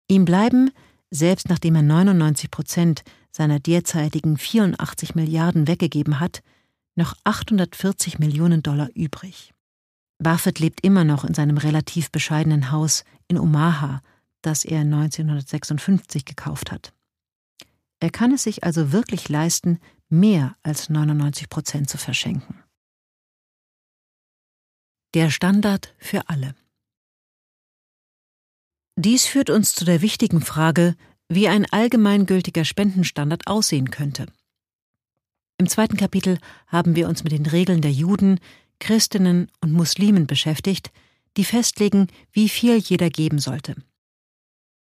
Ihm 0.08 0.26
bleiben, 0.26 0.72
selbst 1.12 1.50
nachdem 1.50 1.76
er 1.76 1.82
99 1.82 2.52
Prozent 2.52 3.04
seiner 3.32 3.60
derzeitigen 3.60 4.38
84 4.38 5.16
Milliarden 5.16 5.68
weggegeben 5.68 6.20
hat, 6.20 6.42
noch 6.96 7.16
840 7.26 8.20
Millionen 8.20 8.64
Dollar 8.64 8.90
übrig. 8.96 9.54
Buffett 10.18 10.60
lebt 10.60 10.82
immer 10.86 11.04
noch 11.04 11.26
in 11.26 11.34
seinem 11.34 11.58
relativ 11.58 12.10
bescheidenen 12.10 12.72
Haus 12.72 13.04
in 13.28 13.38
Omaha, 13.38 14.02
das 14.42 14.64
er 14.64 14.82
1956 14.82 16.24
gekauft 16.24 16.72
hat. 16.72 16.94
Er 18.00 18.12
kann 18.12 18.32
es 18.32 18.44
sich 18.44 18.64
also 18.64 18.92
wirklich 18.92 19.28
leisten, 19.30 19.80
mehr 20.10 20.56
als 20.64 20.90
99 20.90 21.50
Prozent 21.50 21.90
zu 21.90 21.98
verschenken. 21.98 22.65
Der 25.16 25.30
Standard 25.30 25.94
für 25.98 26.28
alle. 26.28 26.56
Dies 28.98 29.26
führt 29.26 29.50
uns 29.50 29.74
zu 29.74 29.86
der 29.86 30.02
wichtigen 30.02 30.42
Frage, 30.42 30.98
wie 31.30 31.48
ein 31.48 31.66
allgemeingültiger 31.72 32.66
Spendenstandard 32.66 33.48
aussehen 33.48 33.92
könnte. 33.92 34.26
Im 35.58 35.70
zweiten 35.70 35.96
Kapitel 35.96 36.38
haben 36.68 36.98
wir 36.98 37.08
uns 37.08 37.24
mit 37.24 37.32
den 37.32 37.46
Regeln 37.46 37.80
der 37.80 37.94
Juden, 37.94 38.42
Christinnen 38.80 39.50
und 39.62 39.72
Muslimen 39.72 40.28
beschäftigt, 40.28 40.92
die 41.38 41.46
festlegen, 41.46 42.08
wie 42.34 42.50
viel 42.50 42.76
jeder 42.76 43.10
geben 43.10 43.40
sollte. 43.40 43.78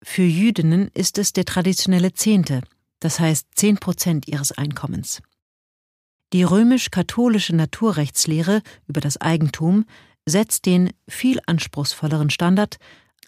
Für 0.03 0.23
Jüdinnen 0.23 0.87
ist 0.93 1.17
es 1.17 1.33
der 1.33 1.43
traditionelle 1.43 2.13
Zehnte, 2.13 2.61
das 3.01 3.19
heißt 3.19 3.47
zehn 3.55 3.75
Prozent 3.75 4.29
ihres 4.29 4.53
Einkommens. 4.53 5.21
Die 6.31 6.43
römisch-katholische 6.43 7.55
Naturrechtslehre 7.57 8.61
über 8.87 9.01
das 9.01 9.19
Eigentum 9.19 9.85
setzt 10.25 10.65
den 10.65 10.91
viel 11.07 11.39
anspruchsvolleren 11.45 12.29
Standard 12.29 12.77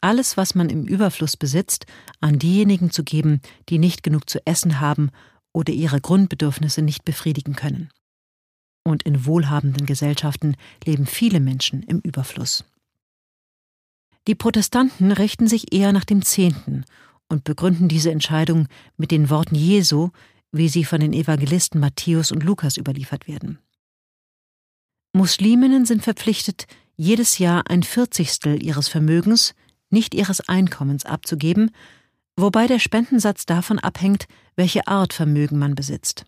alles, 0.02 0.38
was 0.38 0.54
man 0.56 0.70
im 0.70 0.86
Überfluss 0.86 1.36
besitzt, 1.36 1.86
an 2.22 2.38
diejenigen 2.38 2.92
zu 2.92 3.04
geben, 3.04 3.42
die 3.70 3.80
nicht 3.80 4.04
genug 4.04 4.30
zu 4.30 4.46
essen 4.46 4.80
haben 4.80 5.10
oder 5.52 5.74
ihre 5.74 6.00
Grundbedürfnisse 6.00 6.82
nicht 6.82 7.06
befriedigen 7.06 7.56
können. 7.56 7.90
Und 8.84 9.04
in 9.04 9.26
wohlhabenden 9.26 9.88
Gesellschaften 9.88 10.56
leben 10.84 11.08
viele 11.08 11.40
Menschen 11.40 11.82
im 11.84 12.02
Überfluss. 12.02 12.66
Die 14.28 14.36
Protestanten 14.36 15.12
richten 15.12 15.48
sich 15.48 15.74
eher 15.74 15.92
nach 15.92 16.06
dem 16.06 16.24
Zehnten 16.24 16.86
und 17.28 17.44
begründen 17.44 17.88
diese 17.88 18.12
Entscheidung 18.12 18.68
mit 18.98 19.12
den 19.12 19.30
Worten 19.30 19.56
Jesu, 19.56 20.10
wie 20.52 20.70
sie 20.70 20.84
von 20.84 21.00
den 21.00 21.14
Evangelisten 21.14 21.80
Matthäus 21.80 22.32
und 22.32 22.44
Lukas 22.44 22.78
überliefert 22.78 23.28
werden. 23.28 23.60
Musliminnen 25.14 25.86
sind 25.86 26.04
verpflichtet, 26.04 26.68
jedes 26.98 27.38
Jahr 27.38 27.70
ein 27.70 27.84
Vierzigstel 27.84 28.64
ihres 28.64 28.88
Vermögens, 28.88 29.54
nicht 29.90 30.14
ihres 30.14 30.42
Einkommens 30.48 31.06
abzugeben, 31.06 31.72
wobei 32.36 32.68
der 32.68 32.80
Spendensatz 32.80 33.46
davon 33.46 33.80
abhängt, 33.80 34.28
welche 34.56 34.88
Art 34.88 35.14
Vermögen 35.14 35.58
man 35.58 35.76
besitzt. 35.76 36.26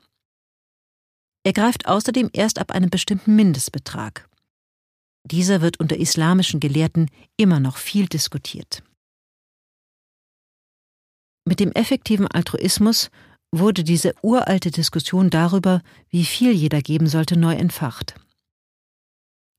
Er 1.43 1.53
greift 1.53 1.87
außerdem 1.87 2.29
erst 2.33 2.59
ab 2.59 2.71
einem 2.71 2.89
bestimmten 2.89 3.35
Mindestbetrag. 3.35 4.27
Dieser 5.23 5.61
wird 5.61 5.79
unter 5.79 5.97
islamischen 5.97 6.59
Gelehrten 6.59 7.09
immer 7.37 7.59
noch 7.59 7.77
viel 7.77 8.07
diskutiert. 8.07 8.83
Mit 11.45 11.59
dem 11.59 11.71
effektiven 11.71 12.27
Altruismus 12.27 13.09
wurde 13.51 13.83
diese 13.83 14.13
uralte 14.21 14.71
Diskussion 14.71 15.29
darüber, 15.29 15.81
wie 16.09 16.25
viel 16.25 16.51
jeder 16.51 16.81
geben 16.81 17.07
sollte, 17.07 17.37
neu 17.37 17.55
entfacht. 17.55 18.15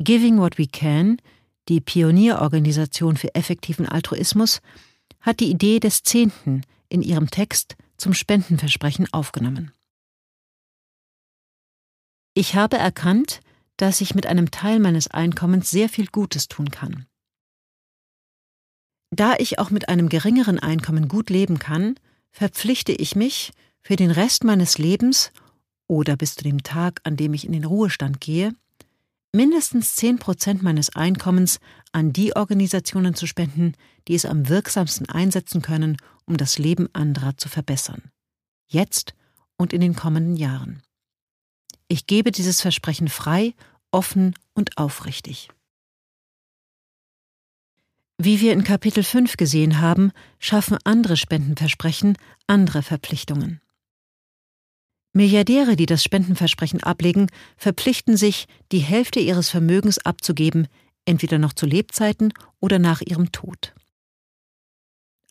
Giving 0.01 0.39
What 0.39 0.59
We 0.59 0.67
Can 0.67 1.21
die 1.69 1.81
Pionierorganisation 1.81 3.17
für 3.17 3.35
effektiven 3.35 3.87
Altruismus 3.87 4.61
hat 5.21 5.41
die 5.41 5.51
Idee 5.51 5.81
des 5.81 6.03
Zehnten 6.03 6.63
in 6.89 7.03
ihrem 7.03 7.31
Text 7.31 7.77
zum 7.99 8.15
Spendenversprechen 8.15 9.13
aufgenommen. 9.13 9.73
Ich 12.35 12.55
habe 12.55 12.79
erkannt, 12.79 13.41
dass 13.77 14.01
ich 14.01 14.15
mit 14.15 14.27
einem 14.27 14.51
Teil 14.51 14.79
meines 14.79 15.09
Einkommens 15.09 15.71
sehr 15.71 15.89
viel 15.89 16.07
Gutes 16.07 16.49
tun 16.49 16.71
kann. 16.71 17.07
Da 19.11 19.35
ich 19.39 19.59
auch 19.59 19.71
mit 19.71 19.89
einem 19.89 20.09
geringeren 20.09 20.59
Einkommen 20.59 21.09
gut 21.09 21.29
leben 21.29 21.59
kann, 21.59 21.99
verpflichte 22.31 22.93
ich 22.93 23.17
mich, 23.17 23.53
für 23.83 23.97
den 23.97 24.11
Rest 24.11 24.45
meines 24.45 24.79
Lebens 24.79 25.33
oder 25.87 26.17
bis 26.17 26.35
zu 26.35 26.45
dem 26.45 26.63
Tag, 26.63 27.01
an 27.05 27.17
dem 27.17 27.35
ich 27.35 27.45
in 27.45 27.53
den 27.53 27.65
Ruhestand 27.65 28.21
gehe, 28.21 28.55
mindestens 29.33 29.97
10 29.97 30.19
Prozent 30.19 30.63
meines 30.63 30.95
Einkommens 30.95 31.61
an 31.93 32.13
die 32.13 32.35
Organisationen 32.35 33.15
zu 33.15 33.27
spenden, 33.27 33.75
die 34.07 34.15
es 34.15 34.25
am 34.25 34.49
wirksamsten 34.49 35.09
einsetzen 35.09 35.63
können, 35.63 35.97
um 36.25 36.37
das 36.37 36.59
Leben 36.59 36.89
anderer 36.93 37.37
zu 37.37 37.49
verbessern. 37.49 38.11
Jetzt 38.67 39.15
und 39.57 39.73
in 39.73 39.81
den 39.81 39.97
kommenden 39.97 40.37
Jahren. 40.37 40.83
Ich 41.89 42.07
gebe 42.07 42.33
dieses 42.33 42.61
Versprechen 42.61 43.09
frei, 43.09 43.55
offen 43.91 44.35
und 44.55 44.77
aufrichtig. 44.77 45.49
Wie 48.19 48.41
wir 48.41 48.53
in 48.53 48.65
Kapitel 48.65 49.05
5 49.05 49.37
gesehen 49.37 49.81
haben, 49.81 50.13
schaffen 50.39 50.77
andere 50.85 51.17
Spendenversprechen 51.17 52.19
andere 52.47 52.83
Verpflichtungen. 52.83 53.61
Milliardäre, 55.19 55.75
die 55.75 55.87
das 55.87 56.05
Spendenversprechen 56.05 56.81
ablegen, 56.85 57.27
verpflichten 57.57 58.17
sich, 58.17 58.47
die 58.71 58.79
Hälfte 58.79 59.19
ihres 59.19 59.51
Vermögens 59.51 59.99
abzugeben, 59.99 60.69
entweder 61.07 61.39
noch 61.39 61.53
zu 61.55 61.67
Lebzeiten 61.67 62.33
oder 62.61 62.79
nach 62.79 63.01
ihrem 63.01 63.33
Tod. 63.33 63.75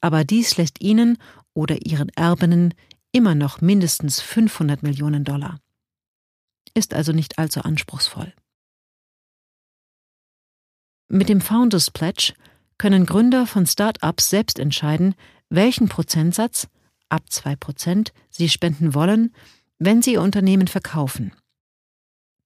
Aber 0.01 0.25
dies 0.25 0.57
lässt 0.57 0.81
ihnen 0.81 1.17
oder 1.53 1.85
ihren 1.85 2.09
Erbinnen 2.09 2.73
immer 3.13 3.33
noch 3.33 3.61
mindestens 3.61 4.19
500 4.19 4.83
Millionen 4.83 5.23
Dollar. 5.23 5.57
Ist 6.73 6.93
also 6.93 7.13
nicht 7.13 7.39
allzu 7.39 7.61
anspruchsvoll. 7.61 8.33
Mit 11.07 11.29
dem 11.29 11.39
Founders 11.39 11.91
Pledge 11.91 12.33
können 12.77 13.05
Gründer 13.05 13.47
von 13.47 13.65
Start-ups 13.65 14.29
selbst 14.29 14.59
entscheiden, 14.59 15.15
welchen 15.49 15.87
Prozentsatz, 15.87 16.67
ab 17.07 17.23
2%, 17.31 18.11
sie 18.29 18.49
spenden 18.49 18.93
wollen, 18.93 19.33
wenn 19.79 20.01
sie 20.01 20.13
ihr 20.13 20.21
Unternehmen 20.21 20.67
verkaufen. 20.67 21.33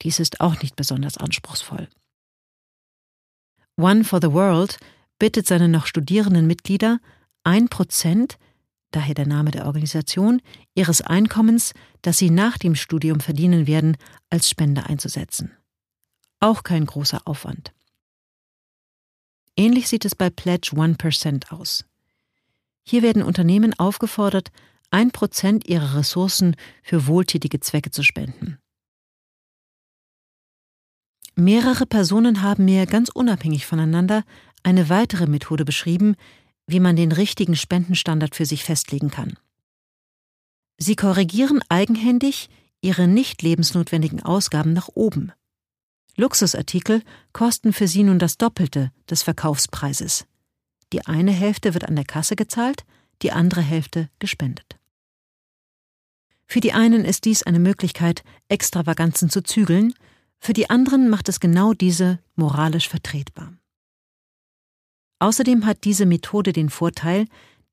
Dies 0.02 0.20
ist 0.20 0.42
auch 0.42 0.62
nicht 0.62 0.76
besonders 0.76 1.18
anspruchsvoll. 1.18 1.88
One 3.78 4.04
for 4.04 4.20
the 4.22 4.32
World 4.32 4.80
bittet 5.20 5.48
seine 5.48 5.68
noch 5.68 5.86
studierenden 5.86 6.48
Mitglieder, 6.48 7.00
ein 7.44 7.70
Prozent, 7.70 8.38
daher 8.92 9.14
der 9.14 9.28
Name 9.28 9.52
der 9.52 9.66
Organisation, 9.66 10.42
ihres 10.76 11.02
Einkommens, 11.02 11.74
das 12.02 12.18
sie 12.18 12.30
nach 12.30 12.58
dem 12.58 12.76
Studium 12.76 13.20
verdienen 13.20 13.68
werden, 13.68 13.98
als 14.30 14.50
Spende 14.50 14.86
einzusetzen. 14.86 15.52
Auch 16.40 16.64
kein 16.64 16.86
großer 16.86 17.22
Aufwand. 17.26 17.72
Ähnlich 19.56 19.88
sieht 19.88 20.06
es 20.06 20.16
bei 20.16 20.30
Pledge 20.30 20.72
1% 20.76 21.52
aus. 21.52 21.86
Hier 22.84 23.04
werden 23.04 23.22
Unternehmen 23.22 23.78
aufgefordert, 23.78 24.52
ein 24.92 25.12
Prozent 25.12 25.68
ihrer 25.68 25.96
Ressourcen 25.96 26.56
für 26.84 27.08
wohltätige 27.08 27.60
Zwecke 27.60 27.92
zu 27.92 28.04
spenden. 28.04 28.58
Mehrere 31.36 31.86
Personen 31.86 32.42
haben 32.42 32.66
mir 32.66 32.86
ganz 32.86 33.10
unabhängig 33.10 33.66
voneinander 33.66 34.24
eine 34.64 34.90
weitere 34.90 35.28
Methode 35.28 35.66
beschrieben, 35.66 36.16
wie 36.68 36.80
man 36.80 36.96
den 36.96 37.12
richtigen 37.12 37.56
Spendenstandard 37.56 38.36
für 38.36 38.46
sich 38.46 38.64
festlegen 38.64 39.10
kann. 39.10 39.38
Sie 40.78 40.96
korrigieren 40.96 41.62
eigenhändig 41.70 42.50
ihre 42.82 43.08
nicht 43.08 43.42
lebensnotwendigen 43.42 44.22
Ausgaben 44.22 44.74
nach 44.74 44.90
oben. 44.94 45.32
Luxusartikel 46.18 47.04
kosten 47.32 47.74
für 47.74 47.88
sie 47.88 48.04
nun 48.04 48.20
das 48.20 48.38
Doppelte 48.38 48.92
des 49.10 49.24
Verkaufspreises. 49.24 50.26
Die 50.92 51.06
eine 51.06 51.32
Hälfte 51.32 51.74
wird 51.74 51.88
an 51.88 51.96
der 51.96 52.06
Kasse 52.06 52.36
gezahlt, 52.36 52.84
die 53.22 53.32
andere 53.32 53.62
Hälfte 53.62 54.10
gespendet. 54.20 54.81
Für 56.52 56.60
die 56.60 56.74
einen 56.74 57.06
ist 57.06 57.24
dies 57.24 57.44
eine 57.44 57.60
Möglichkeit, 57.60 58.26
Extravaganzen 58.50 59.30
zu 59.30 59.42
zügeln, 59.42 59.94
für 60.38 60.52
die 60.52 60.70
anderen 60.70 61.10
macht 61.10 61.30
es 61.30 61.40
genau 61.40 61.72
diese 61.72 62.20
moralisch 62.36 62.90
vertretbar. 62.90 63.54
Außerdem 65.20 65.66
hat 65.66 65.86
diese 65.86 66.06
Methode 66.06 66.52
den 66.52 66.70
Vorteil, 66.70 67.26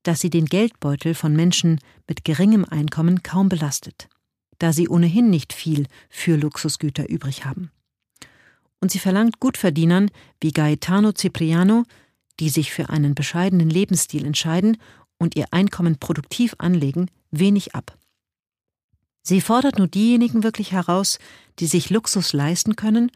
dass 0.03 0.21
sie 0.21 0.29
den 0.29 0.45
Geldbeutel 0.45 1.13
von 1.13 1.35
Menschen 1.35 1.81
mit 2.07 2.23
geringem 2.23 2.63
Einkommen 2.63 3.21
kaum 3.21 3.49
belastet, 3.49 4.07
da 4.59 4.71
sie 4.71 4.87
ohnehin 4.87 5.29
nicht 5.29 5.51
viel 5.51 5.85
für 6.09 6.37
Luxusgüter 6.37 7.09
übrig 7.09 7.43
haben 7.43 7.71
und 8.79 8.91
sie 8.91 8.99
verlangt 8.99 9.41
Gutverdienern 9.41 10.09
wie 10.39 10.51
Gaetano 10.51 11.11
Cipriano, 11.11 11.83
die 12.39 12.47
sich 12.47 12.71
für 12.71 12.87
einen 12.87 13.13
bescheidenen 13.13 13.69
Lebensstil 13.69 14.25
entscheiden 14.25 14.77
und 15.17 15.35
ihr 15.35 15.47
Einkommen 15.51 15.97
produktiv 15.97 16.55
anlegen, 16.59 17.11
wenig 17.29 17.75
ab. 17.75 17.98
Sie 19.21 19.41
fordert 19.41 19.77
nur 19.77 19.87
diejenigen 19.87 20.43
wirklich 20.43 20.71
heraus, 20.71 21.19
die 21.59 21.67
sich 21.67 21.89
Luxus 21.89 22.33
leisten 22.33 22.75
können 22.75 23.11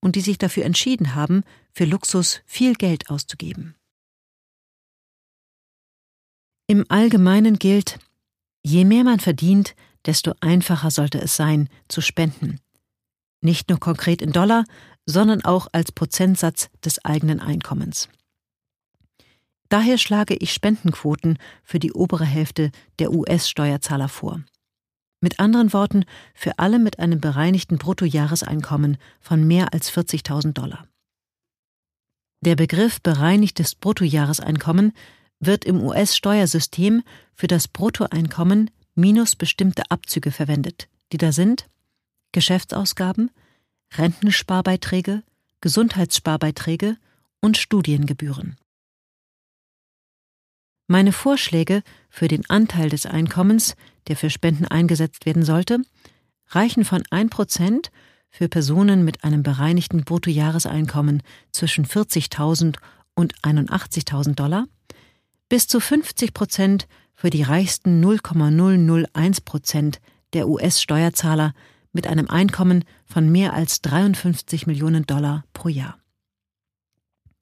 und 0.00 0.16
die 0.16 0.20
sich 0.20 0.38
dafür 0.38 0.64
entschieden 0.64 1.14
haben, 1.14 1.42
für 1.72 1.84
Luxus 1.84 2.40
viel 2.46 2.74
Geld 2.74 3.10
auszugeben. 3.10 3.74
Im 6.68 6.84
Allgemeinen 6.88 7.58
gilt, 7.58 7.98
je 8.62 8.84
mehr 8.84 9.04
man 9.04 9.20
verdient, 9.20 9.74
desto 10.04 10.34
einfacher 10.40 10.90
sollte 10.90 11.20
es 11.20 11.36
sein, 11.36 11.68
zu 11.88 12.00
spenden. 12.00 12.60
Nicht 13.40 13.68
nur 13.68 13.78
konkret 13.78 14.22
in 14.22 14.32
Dollar, 14.32 14.64
sondern 15.04 15.44
auch 15.44 15.68
als 15.72 15.92
Prozentsatz 15.92 16.68
des 16.84 17.04
eigenen 17.04 17.40
Einkommens. 17.40 18.08
Daher 19.68 19.98
schlage 19.98 20.34
ich 20.34 20.52
Spendenquoten 20.52 21.38
für 21.62 21.78
die 21.78 21.92
obere 21.92 22.24
Hälfte 22.24 22.70
der 22.98 23.12
US-Steuerzahler 23.12 24.08
vor. 24.08 24.42
Mit 25.26 25.40
anderen 25.40 25.72
Worten, 25.72 26.04
für 26.34 26.60
alle 26.60 26.78
mit 26.78 27.00
einem 27.00 27.20
bereinigten 27.20 27.78
Bruttojahreseinkommen 27.78 28.96
von 29.18 29.44
mehr 29.44 29.72
als 29.72 29.90
40.000 29.92 30.52
Dollar. 30.52 30.86
Der 32.42 32.54
Begriff 32.54 33.02
bereinigtes 33.02 33.74
Bruttojahreseinkommen 33.74 34.92
wird 35.40 35.64
im 35.64 35.82
US-Steuersystem 35.82 37.02
für 37.34 37.48
das 37.48 37.66
Bruttoeinkommen 37.66 38.70
minus 38.94 39.34
bestimmte 39.34 39.90
Abzüge 39.90 40.30
verwendet, 40.30 40.86
die 41.10 41.18
da 41.18 41.32
sind 41.32 41.68
Geschäftsausgaben, 42.30 43.32
Rentensparbeiträge, 43.94 45.24
Gesundheitssparbeiträge 45.60 46.98
und 47.40 47.56
Studiengebühren. 47.56 48.58
Meine 50.86 51.10
Vorschläge 51.10 51.82
für 52.10 52.28
den 52.28 52.48
Anteil 52.48 52.90
des 52.90 53.06
Einkommens, 53.06 53.74
der 54.08 54.16
für 54.16 54.30
Spenden 54.30 54.66
eingesetzt 54.66 55.26
werden 55.26 55.44
sollte, 55.44 55.78
reichen 56.48 56.84
von 56.84 57.02
1% 57.04 57.90
für 58.30 58.48
Personen 58.48 59.04
mit 59.04 59.24
einem 59.24 59.42
bereinigten 59.42 60.04
Bruttojahreseinkommen 60.04 61.22
zwischen 61.52 61.86
40.000 61.86 62.76
und 63.14 63.34
81.000 63.42 64.34
Dollar 64.34 64.66
bis 65.48 65.66
zu 65.66 65.80
50 65.80 66.34
Prozent 66.34 66.86
für 67.14 67.30
die 67.30 67.42
reichsten 67.42 68.00
0,001 68.00 69.40
Prozent 69.40 70.00
der 70.32 70.48
US-Steuerzahler 70.48 71.54
mit 71.92 72.06
einem 72.06 72.28
Einkommen 72.28 72.84
von 73.06 73.30
mehr 73.30 73.54
als 73.54 73.80
53 73.80 74.66
Millionen 74.66 75.06
Dollar 75.06 75.44
pro 75.54 75.68
Jahr. 75.68 75.98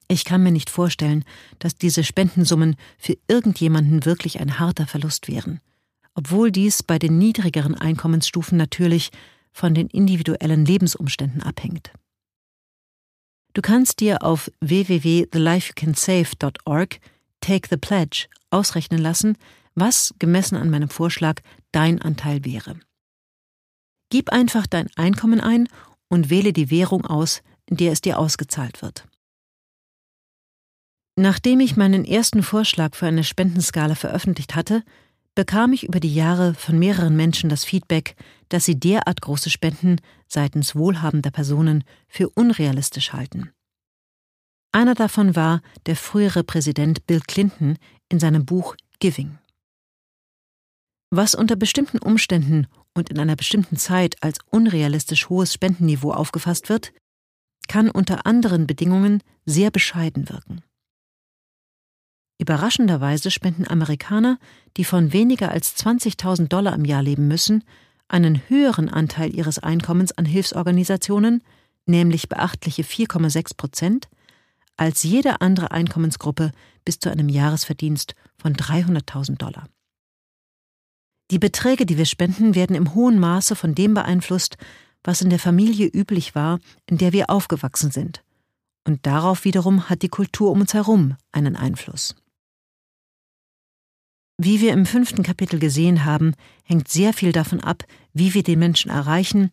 Ich 0.07 0.23
kann 0.23 0.43
mir 0.43 0.51
nicht 0.51 0.69
vorstellen, 0.69 1.25
dass 1.59 1.75
diese 1.75 2.03
Spendensummen 2.03 2.75
für 2.97 3.17
irgendjemanden 3.27 4.05
wirklich 4.05 4.39
ein 4.39 4.59
harter 4.59 4.87
Verlust 4.87 5.27
wären, 5.27 5.59
obwohl 6.15 6.51
dies 6.51 6.81
bei 6.81 6.97
den 6.97 7.17
niedrigeren 7.17 7.75
Einkommensstufen 7.75 8.57
natürlich 8.57 9.11
von 9.51 9.73
den 9.73 9.87
individuellen 9.87 10.63
Lebensumständen 10.65 11.43
abhängt. 11.43 11.91
Du 13.53 13.61
kannst 13.61 13.99
dir 14.01 14.23
auf 14.23 14.51
www.thelifeyoucansave.org 14.59 16.99
Take 17.39 17.69
the 17.69 17.77
Pledge 17.77 18.27
ausrechnen 18.49 18.99
lassen, 18.99 19.37
was, 19.75 20.13
gemessen 20.19 20.57
an 20.57 20.69
meinem 20.69 20.89
Vorschlag, 20.89 21.41
dein 21.71 22.01
Anteil 22.01 22.43
wäre. 22.43 22.77
Gib 24.09 24.31
einfach 24.31 24.67
dein 24.67 24.89
Einkommen 24.95 25.39
ein 25.39 25.69
und 26.09 26.29
wähle 26.29 26.53
die 26.53 26.69
Währung 26.69 27.05
aus, 27.05 27.41
in 27.65 27.77
der 27.77 27.91
es 27.91 28.01
dir 28.01 28.19
ausgezahlt 28.19 28.81
wird. 28.81 29.07
Nachdem 31.17 31.61
ich 31.61 31.77
meinen 31.77 32.03
ersten 32.03 32.43
Vorschlag 32.43 32.95
für 32.95 33.07
eine 33.07 33.23
Spendenskala 33.23 33.95
veröffentlicht 33.95 34.55
hatte, 34.55 34.83
bekam 35.35 35.73
ich 35.73 35.83
über 35.83 35.99
die 35.99 36.13
Jahre 36.13 36.53
von 36.53 36.79
mehreren 36.79 37.15
Menschen 37.15 37.49
das 37.49 37.65
Feedback, 37.65 38.15
dass 38.49 38.65
sie 38.65 38.79
derart 38.79 39.21
große 39.21 39.49
Spenden 39.49 39.97
seitens 40.27 40.75
wohlhabender 40.75 41.31
Personen 41.31 41.83
für 42.07 42.29
unrealistisch 42.29 43.13
halten. 43.13 43.51
Einer 44.71 44.95
davon 44.95 45.35
war 45.35 45.61
der 45.85 45.95
frühere 45.95 46.43
Präsident 46.43 47.05
Bill 47.05 47.21
Clinton 47.21 47.77
in 48.09 48.19
seinem 48.19 48.45
Buch 48.45 48.75
Giving. 48.99 49.37
Was 51.11 51.35
unter 51.35 51.55
bestimmten 51.55 51.99
Umständen 51.99 52.67
und 52.93 53.09
in 53.09 53.19
einer 53.19 53.35
bestimmten 53.35 53.77
Zeit 53.77 54.21
als 54.21 54.39
unrealistisch 54.49 55.29
hohes 55.29 55.53
Spendenniveau 55.53 56.11
aufgefasst 56.11 56.69
wird, 56.69 56.91
kann 57.67 57.89
unter 57.89 58.25
anderen 58.25 58.67
Bedingungen 58.67 59.21
sehr 59.45 59.71
bescheiden 59.71 60.29
wirken. 60.29 60.63
Überraschenderweise 62.37 63.31
spenden 63.31 63.67
Amerikaner, 63.67 64.37
die 64.77 64.83
von 64.83 65.13
weniger 65.13 65.51
als 65.51 65.75
20.000 65.77 66.47
Dollar 66.47 66.73
im 66.73 66.85
Jahr 66.85 67.01
leben 67.01 67.27
müssen, 67.27 67.63
einen 68.07 68.41
höheren 68.49 68.89
Anteil 68.89 69.33
ihres 69.33 69.59
Einkommens 69.59 70.11
an 70.11 70.25
Hilfsorganisationen, 70.25 71.41
nämlich 71.85 72.29
beachtliche 72.29 72.83
4,6 72.83 73.55
Prozent, 73.55 74.09
als 74.77 75.03
jede 75.03 75.41
andere 75.41 75.71
Einkommensgruppe 75.71 76.51
bis 76.83 76.99
zu 76.99 77.09
einem 77.09 77.29
Jahresverdienst 77.29 78.15
von 78.37 78.53
300.000 78.53 79.37
Dollar. 79.37 79.67
Die 81.31 81.39
Beträge, 81.39 81.85
die 81.85 81.97
wir 81.97 82.05
spenden, 82.05 82.53
werden 82.53 82.75
im 82.75 82.93
hohen 82.93 83.17
Maße 83.17 83.55
von 83.55 83.73
dem 83.73 83.93
beeinflusst, 83.93 84.57
was 85.03 85.21
in 85.21 85.29
der 85.29 85.39
Familie 85.39 85.87
üblich 85.87 86.35
war, 86.35 86.59
in 86.85 86.97
der 86.97 87.13
wir 87.13 87.29
aufgewachsen 87.29 87.91
sind. 87.91 88.23
Und 88.87 89.05
darauf 89.05 89.45
wiederum 89.45 89.89
hat 89.89 90.03
die 90.03 90.09
Kultur 90.09 90.51
um 90.51 90.61
uns 90.61 90.73
herum 90.73 91.15
einen 91.31 91.55
Einfluss. 91.55 92.15
Wie 94.37 94.59
wir 94.59 94.73
im 94.73 94.85
fünften 94.85 95.23
Kapitel 95.23 95.59
gesehen 95.59 96.03
haben, 96.03 96.33
hängt 96.63 96.89
sehr 96.89 97.13
viel 97.13 97.31
davon 97.31 97.61
ab, 97.61 97.83
wie 98.13 98.33
wir 98.33 98.43
den 98.43 98.59
Menschen 98.59 98.91
erreichen 98.91 99.51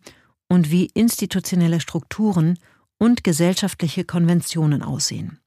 und 0.49 0.71
wie 0.71 0.87
institutionelle 0.93 1.79
Strukturen 1.79 2.59
und 2.97 3.23
gesellschaftliche 3.23 4.03
Konventionen 4.03 4.81
aussehen. 4.83 5.39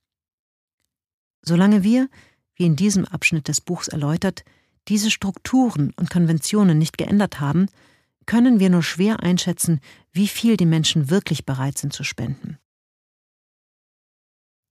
Solange 1.42 1.83
wir, 1.83 2.09
wie 2.55 2.64
in 2.64 2.77
diesem 2.77 3.05
Abschnitt 3.05 3.49
des 3.49 3.61
Buchs 3.61 3.88
erläutert, 3.88 4.42
diese 4.88 5.11
Strukturen 5.11 5.92
und 5.96 6.11
Konventionen 6.11 6.79
nicht 6.79 6.96
geändert 6.96 7.38
haben, 7.40 7.66
können 8.25 8.59
wir 8.59 8.70
nur 8.70 8.83
schwer 8.83 9.20
einschätzen, 9.20 9.81
wie 10.12 10.29
viel 10.29 10.57
die 10.57 10.66
Menschen 10.66 11.11
wirklich 11.11 11.44
bereit 11.44 11.79
sind 11.79 11.92
zu 11.92 12.05
spenden. 12.05 12.59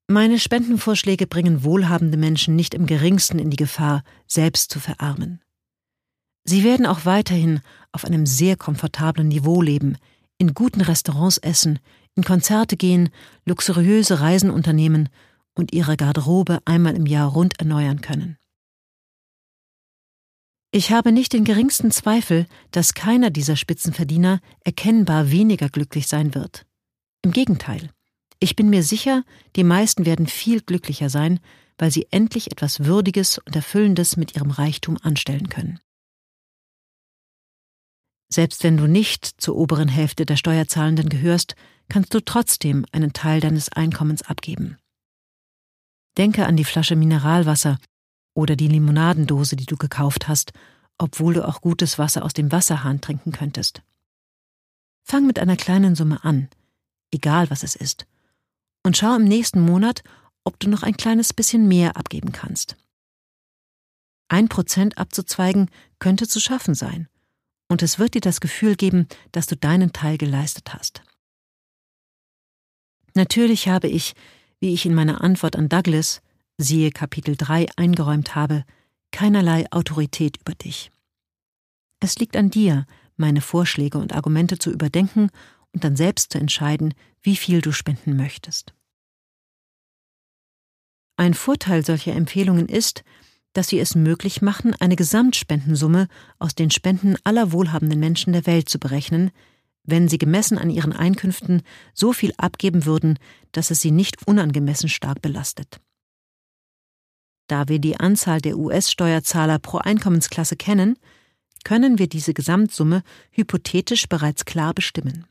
Meine 0.08 0.38
Spendenvorschläge 0.38 1.26
bringen 1.26 1.63
wohlhabende 1.63 2.18
Menschen 2.18 2.56
nicht 2.56 2.76
im 2.76 2.86
geringsten 2.86 3.39
in 3.39 3.50
die 3.50 3.58
Gefahr, 3.58 4.04
selbst 4.28 4.70
zu 4.72 4.80
verarmen. 4.80 5.41
Sie 6.44 6.63
werden 6.63 6.86
auch 6.86 7.06
weiterhin 7.06 7.62
auf 7.91 8.06
einem 8.06 8.28
sehr 8.28 8.56
komfortablen 8.56 9.28
Niveau 9.28 9.63
leben, 9.63 9.98
in 10.38 10.54
guten 10.54 10.82
Restaurants 10.82 11.39
essen, 11.39 11.80
in 12.13 12.24
Konzerte 12.24 12.78
gehen, 12.78 13.10
luxuriöse 13.46 14.20
Reisen 14.20 14.52
unternehmen 14.52 15.10
und 15.56 15.74
ihre 15.74 15.98
Garderobe 15.98 16.60
einmal 16.65 16.96
im 16.96 17.08
Jahr 17.08 17.30
rund 17.30 17.60
erneuern 17.60 18.02
können. 18.02 18.38
Ich 20.72 20.91
habe 20.91 21.12
nicht 21.12 21.34
den 21.34 21.46
geringsten 21.46 21.89
Zweifel, 21.89 22.46
dass 22.70 22.94
keiner 22.94 23.32
dieser 23.32 23.56
Spitzenverdiener 23.56 24.39
erkennbar 24.63 25.32
weniger 25.32 25.70
glücklich 25.70 26.06
sein 26.08 26.36
wird. 26.36 26.65
Im 27.24 27.32
Gegenteil, 27.32 27.89
ich 28.39 28.56
bin 28.56 28.69
mir 28.69 28.84
sicher, 28.84 29.24
die 29.56 29.63
meisten 29.63 30.06
werden 30.06 30.28
viel 30.28 30.62
glücklicher 30.62 31.10
sein, 31.10 31.39
weil 31.78 31.91
sie 31.91 32.08
endlich 32.12 32.52
etwas 32.52 32.86
Würdiges 32.86 33.38
und 33.39 33.56
Erfüllendes 33.56 34.17
mit 34.17 34.36
ihrem 34.36 34.52
Reichtum 34.52 34.98
anstellen 35.02 35.50
können. 35.50 35.80
Selbst 38.30 38.63
wenn 38.63 38.78
du 38.78 38.88
nicht 38.88 39.26
zur 39.26 39.56
oberen 39.56 39.88
Hälfte 39.88 40.26
der 40.26 40.36
Steuerzahlenden 40.36 41.10
gehörst, 41.10 41.56
kannst 41.89 42.13
du 42.13 42.19
trotzdem 42.19 42.86
einen 42.91 43.13
Teil 43.13 43.39
deines 43.39 43.69
Einkommens 43.69 44.24
abgeben. 44.24 44.78
Denke 46.17 46.45
an 46.45 46.58
die 46.58 46.63
Flasche 46.63 46.95
Mineralwasser 46.95 47.78
oder 48.34 48.56
die 48.56 48.67
Limonadendose, 48.67 49.56
die 49.56 49.65
du 49.65 49.78
gekauft 49.78 50.28
hast, 50.28 50.54
obwohl 50.98 51.34
du 51.34 51.48
auch 51.48 51.62
gutes 51.62 52.00
Wasser 52.00 52.24
aus 52.24 52.34
dem 52.34 52.52
Wasserhahn 52.52 53.02
trinken 53.02 53.32
könntest. 53.32 53.84
Fang 55.04 55.28
mit 55.28 55.39
einer 55.39 55.58
kleinen 55.58 55.95
Summe 55.95 56.24
an, 56.24 56.50
egal 57.12 57.50
was 57.50 57.63
es 57.63 57.76
ist, 57.76 58.08
und 58.86 58.95
schau 58.95 59.15
im 59.15 59.24
nächsten 59.24 59.62
Monat, 59.62 60.04
ob 60.43 60.60
du 60.60 60.69
noch 60.69 60.84
ein 60.84 60.95
kleines 60.95 61.34
bisschen 61.34 61.67
mehr 61.67 61.98
abgeben 61.98 62.32
kannst. 62.32 62.78
Ein 64.28 64.48
Prozent 64.48 65.00
abzuzweigen 65.00 65.71
könnte 65.98 66.28
zu 66.28 66.39
schaffen 66.39 66.76
sein, 66.76 67.10
und 67.67 67.82
es 67.82 67.98
wird 67.98 68.13
dir 68.13 68.21
das 68.21 68.39
Gefühl 68.39 68.76
geben, 68.76 69.08
dass 69.32 69.48
du 69.48 69.58
deinen 69.58 69.91
Teil 69.91 70.19
geleistet 70.19 70.71
hast. 70.74 71.02
Natürlich 73.15 73.67
habe 73.67 73.88
ich, 73.88 74.13
wie 74.60 74.74
ich 74.74 74.86
in 74.86 74.93
meiner 74.93 75.21
Antwort 75.21 75.56
an 75.56 75.67
Douglas, 75.67 76.21
siehe 76.60 76.91
Kapitel 76.91 77.36
3, 77.36 77.67
eingeräumt 77.78 78.36
habe, 78.36 78.65
keinerlei 79.12 79.65
Autorität 79.71 80.38
über 80.41 80.54
dich. 80.54 80.91
Es 82.02 82.19
liegt 82.19 82.38
an 82.38 82.52
dir, 82.52 82.86
meine 83.17 83.41
Vorschläge 83.41 83.98
und 83.98 84.13
Argumente 84.13 84.60
zu 84.60 84.69
überdenken 84.69 85.32
und 85.75 85.83
dann 85.83 85.97
selbst 85.97 86.31
zu 86.31 86.39
entscheiden, 86.39 86.93
wie 87.21 87.35
viel 87.35 87.61
du 87.61 87.73
spenden 87.73 88.15
möchtest. 88.15 88.73
Ein 91.17 91.33
Vorteil 91.33 91.85
solcher 91.85 92.13
Empfehlungen 92.13 92.67
ist, 92.67 93.03
dass 93.51 93.67
sie 93.67 93.79
es 93.79 93.93
möglich 93.93 94.41
machen, 94.41 94.73
eine 94.79 94.95
Gesamtspendensumme 94.95 96.07
aus 96.39 96.55
den 96.55 96.71
Spenden 96.71 97.17
aller 97.23 97.51
wohlhabenden 97.51 97.99
Menschen 97.99 98.33
der 98.33 98.45
Welt 98.45 98.69
zu 98.69 98.79
berechnen, 98.79 99.31
wenn 99.83 100.07
sie 100.07 100.17
gemessen 100.17 100.57
an 100.57 100.69
ihren 100.69 100.93
Einkünften 100.93 101.61
so 101.93 102.13
viel 102.13 102.33
abgeben 102.38 102.85
würden, 102.85 103.19
dass 103.51 103.69
es 103.69 103.81
sie 103.81 103.91
nicht 103.91 104.27
unangemessen 104.27 104.89
stark 104.89 105.21
belastet. 105.21 105.79
Da 107.47 107.67
wir 107.67 107.79
die 107.79 107.99
Anzahl 107.99 108.39
der 108.41 108.57
US-Steuerzahler 108.57 109.59
pro 109.59 109.77
Einkommensklasse 109.77 110.55
kennen, 110.55 110.97
können 111.63 111.99
wir 111.99 112.07
diese 112.07 112.33
Gesamtsumme 112.33 113.03
hypothetisch 113.31 114.07
bereits 114.07 114.45
klar 114.45 114.73
bestimmen. 114.73 115.27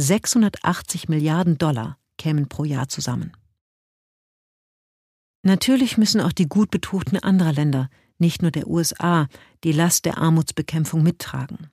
680 0.00 1.08
Milliarden 1.08 1.58
Dollar 1.58 1.98
kämen 2.18 2.48
pro 2.48 2.62
Jahr 2.62 2.88
zusammen. 2.88 3.32
Natürlich 5.42 5.98
müssen 5.98 6.20
auch 6.20 6.30
die 6.30 6.46
gut 6.46 6.70
Betuchten 6.70 7.18
anderer 7.18 7.52
Länder, 7.52 7.90
nicht 8.16 8.40
nur 8.40 8.52
der 8.52 8.68
USA, 8.68 9.26
die 9.64 9.72
Last 9.72 10.04
der 10.04 10.18
Armutsbekämpfung 10.18 11.02
mittragen. 11.02 11.70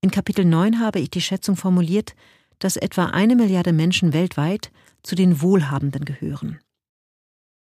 In 0.00 0.10
Kapitel 0.10 0.46
9 0.46 0.80
habe 0.80 0.98
ich 1.00 1.10
die 1.10 1.20
Schätzung 1.20 1.56
formuliert, 1.56 2.14
dass 2.58 2.78
etwa 2.78 3.06
eine 3.06 3.36
Milliarde 3.36 3.74
Menschen 3.74 4.14
weltweit 4.14 4.72
zu 5.02 5.14
den 5.14 5.42
Wohlhabenden 5.42 6.06
gehören. 6.06 6.58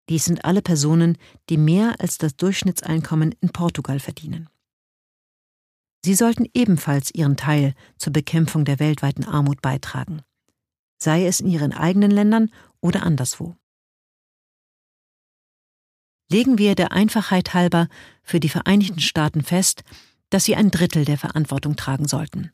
Dies 0.10 0.26
sind 0.26 0.46
alle 0.46 0.64
Personen, 0.64 1.20
die 1.50 1.58
mehr 1.58 2.00
als 2.00 2.18
das 2.18 2.36
Durchschnittseinkommen 2.38 3.36
in 3.40 3.50
Portugal 3.50 4.00
verdienen. 4.00 4.50
Sie 6.06 6.16
sollten 6.16 6.46
ebenfalls 6.54 7.12
ihren 7.14 7.38
Teil 7.38 7.74
zur 7.98 8.12
Bekämpfung 8.12 8.66
der 8.66 8.80
weltweiten 8.80 9.24
Armut 9.24 9.62
beitragen, 9.62 10.22
sei 11.02 11.26
es 11.26 11.40
in 11.40 11.48
ihren 11.48 11.74
eigenen 11.74 12.12
Ländern 12.12 12.50
oder 12.82 13.04
anderswo. 13.04 13.56
Legen 16.30 16.58
wir 16.58 16.76
der 16.76 16.92
Einfachheit 16.92 17.54
halber 17.54 17.88
für 18.22 18.40
die 18.40 18.50
Vereinigten 18.50 19.00
Staaten 19.00 19.44
fest, 19.44 19.84
dass 20.30 20.46
sie 20.46 20.56
ein 20.56 20.72
Drittel 20.72 21.06
der 21.06 21.18
Verantwortung 21.18 21.76
tragen 21.76 22.08
sollten. 22.08 22.52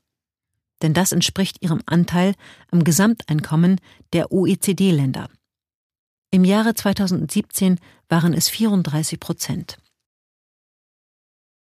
Denn 0.82 0.94
das 0.94 1.12
entspricht 1.12 1.62
ihrem 1.62 1.82
Anteil 1.86 2.36
am 2.72 2.84
Gesamteinkommen 2.84 3.80
der 4.14 4.32
OECD-Länder. 4.32 5.30
Im 6.32 6.44
Jahre 6.44 6.76
2017 6.76 7.80
waren 8.08 8.34
es 8.34 8.50
34 8.50 9.20
Prozent. 9.20 9.78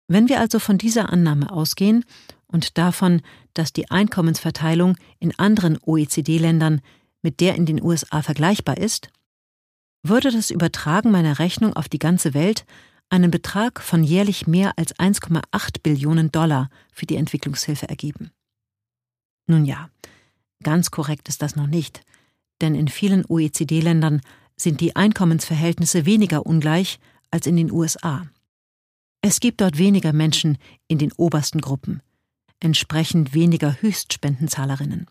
Wenn 0.08 0.30
wir 0.30 0.40
also 0.40 0.60
von 0.60 0.78
dieser 0.78 1.10
Annahme 1.12 1.52
ausgehen 1.52 2.06
und 2.48 2.78
davon, 2.78 3.22
dass 3.54 3.74
die 3.74 3.92
Einkommensverteilung 3.92 4.96
in 5.20 5.38
anderen 5.38 5.78
OECD-Ländern 5.82 6.82
mit 7.22 7.42
der 7.42 7.56
in 7.56 7.66
den 7.66 7.82
USA 7.82 8.22
vergleichbar 8.22 8.78
ist, 8.78 9.10
würde 10.04 10.32
das 10.32 10.50
Übertragen 10.50 11.12
meiner 11.12 11.40
Rechnung 11.40 11.74
auf 11.74 11.90
die 11.90 12.00
ganze 12.00 12.34
Welt 12.34 12.66
einen 13.10 13.32
Betrag 13.32 13.82
von 13.82 14.04
jährlich 14.04 14.48
mehr 14.48 14.74
als 14.78 14.96
1,8 14.96 15.82
Billionen 15.82 16.32
Dollar 16.32 16.70
für 16.94 17.06
die 17.06 17.16
Entwicklungshilfe 17.16 17.90
ergeben. 17.90 18.32
Nun 19.48 19.66
ja, 19.66 19.90
ganz 20.64 20.92
korrekt 20.92 21.28
ist 21.30 21.42
das 21.42 21.56
noch 21.56 21.68
nicht, 21.68 22.02
denn 22.62 22.76
in 22.76 22.88
vielen 22.88 23.26
OECD-Ländern 23.26 24.22
sind 24.56 24.82
die 24.82 24.96
Einkommensverhältnisse 24.96 26.06
weniger 26.06 26.46
ungleich 26.46 27.00
als 27.32 27.48
in 27.48 27.56
den 27.56 27.72
USA. 27.72 28.28
Es 29.30 29.42
gibt 29.42 29.60
dort 29.60 29.78
weniger 29.78 30.14
Menschen 30.14 30.58
in 30.88 31.00
den 31.00 31.12
obersten 31.12 31.60
Gruppen, 31.60 32.02
entsprechend 32.62 33.34
weniger 33.34 33.76
Höchstspendenzahlerinnen. 33.82 35.08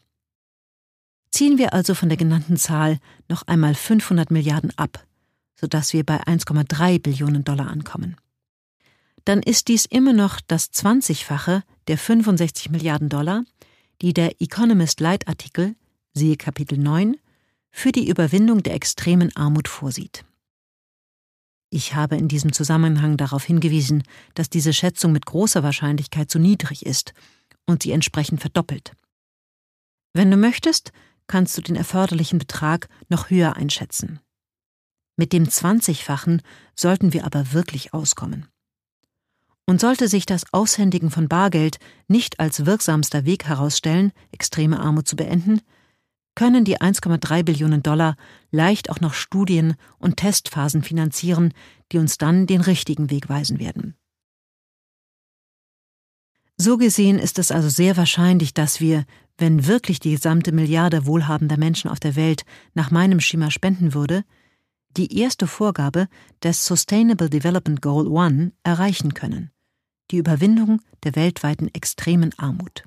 Ziehen 1.30 1.58
wir 1.58 1.74
also 1.74 1.94
von 1.94 2.08
der 2.08 2.16
genannten 2.16 2.56
Zahl 2.56 2.98
noch 3.28 3.42
einmal 3.42 3.74
500 3.74 4.30
Milliarden 4.30 4.72
ab, 4.78 5.04
sodass 5.54 5.92
wir 5.92 6.02
bei 6.02 6.22
1,3 6.22 6.98
Billionen 6.98 7.44
Dollar 7.44 7.68
ankommen. 7.68 8.16
Dann 9.26 9.42
ist 9.42 9.68
dies 9.68 9.84
immer 9.84 10.14
noch 10.14 10.40
das 10.40 10.72
20-fache 10.72 11.62
der 11.86 11.98
65 11.98 12.70
Milliarden 12.70 13.10
Dollar, 13.10 13.44
die 14.00 14.14
der 14.14 14.40
Economist 14.40 15.00
Leitartikel, 15.00 15.76
siehe 16.14 16.38
Kapitel 16.38 16.78
9, 16.78 17.18
für 17.70 17.92
die 17.92 18.08
Überwindung 18.08 18.62
der 18.62 18.76
extremen 18.76 19.36
Armut 19.36 19.68
vorsieht. 19.68 20.24
Ich 21.70 21.94
habe 21.94 22.16
in 22.16 22.28
diesem 22.28 22.52
Zusammenhang 22.52 23.16
darauf 23.16 23.44
hingewiesen, 23.44 24.04
dass 24.34 24.48
diese 24.48 24.72
Schätzung 24.72 25.12
mit 25.12 25.26
großer 25.26 25.62
Wahrscheinlichkeit 25.62 26.30
zu 26.30 26.38
niedrig 26.38 26.86
ist 26.86 27.12
und 27.66 27.82
sie 27.82 27.90
entsprechend 27.92 28.40
verdoppelt. 28.40 28.92
Wenn 30.14 30.30
du 30.30 30.36
möchtest, 30.36 30.92
kannst 31.26 31.58
du 31.58 31.62
den 31.62 31.76
erforderlichen 31.76 32.38
Betrag 32.38 32.88
noch 33.08 33.30
höher 33.30 33.56
einschätzen. 33.56 34.20
Mit 35.16 35.32
dem 35.32 35.48
Zwanzigfachen 35.48 36.42
sollten 36.74 37.12
wir 37.12 37.24
aber 37.24 37.52
wirklich 37.52 37.92
auskommen. 37.94 38.46
Und 39.66 39.80
sollte 39.80 40.06
sich 40.06 40.26
das 40.26 40.44
Aushändigen 40.52 41.10
von 41.10 41.28
Bargeld 41.28 41.78
nicht 42.06 42.38
als 42.38 42.66
wirksamster 42.66 43.24
Weg 43.24 43.46
herausstellen, 43.46 44.12
extreme 44.30 44.78
Armut 44.78 45.08
zu 45.08 45.16
beenden, 45.16 45.60
können 46.36 46.64
die 46.64 46.80
1,3 46.80 47.42
Billionen 47.42 47.82
Dollar 47.82 48.16
leicht 48.52 48.90
auch 48.90 49.00
noch 49.00 49.14
Studien 49.14 49.74
und 49.98 50.18
Testphasen 50.18 50.84
finanzieren, 50.84 51.52
die 51.90 51.98
uns 51.98 52.18
dann 52.18 52.46
den 52.46 52.60
richtigen 52.60 53.10
Weg 53.10 53.28
weisen 53.28 53.58
werden. 53.58 53.96
So 56.58 56.78
gesehen 56.78 57.18
ist 57.18 57.38
es 57.38 57.50
also 57.50 57.68
sehr 57.68 57.96
wahrscheinlich, 57.96 58.54
dass 58.54 58.80
wir, 58.80 59.04
wenn 59.36 59.66
wirklich 59.66 60.00
die 60.00 60.12
gesamte 60.12 60.52
Milliarde 60.52 61.04
wohlhabender 61.06 61.58
Menschen 61.58 61.90
auf 61.90 62.00
der 62.00 62.16
Welt 62.16 62.44
nach 62.74 62.90
meinem 62.90 63.20
Schema 63.20 63.50
spenden 63.50 63.92
würde, 63.92 64.24
die 64.96 65.18
erste 65.18 65.46
Vorgabe 65.46 66.08
des 66.42 66.64
Sustainable 66.64 67.28
Development 67.28 67.82
Goal 67.82 68.06
One 68.06 68.52
erreichen 68.62 69.12
können, 69.12 69.50
die 70.10 70.16
Überwindung 70.16 70.80
der 71.04 71.14
weltweiten 71.14 71.68
extremen 71.74 72.32
Armut. 72.38 72.84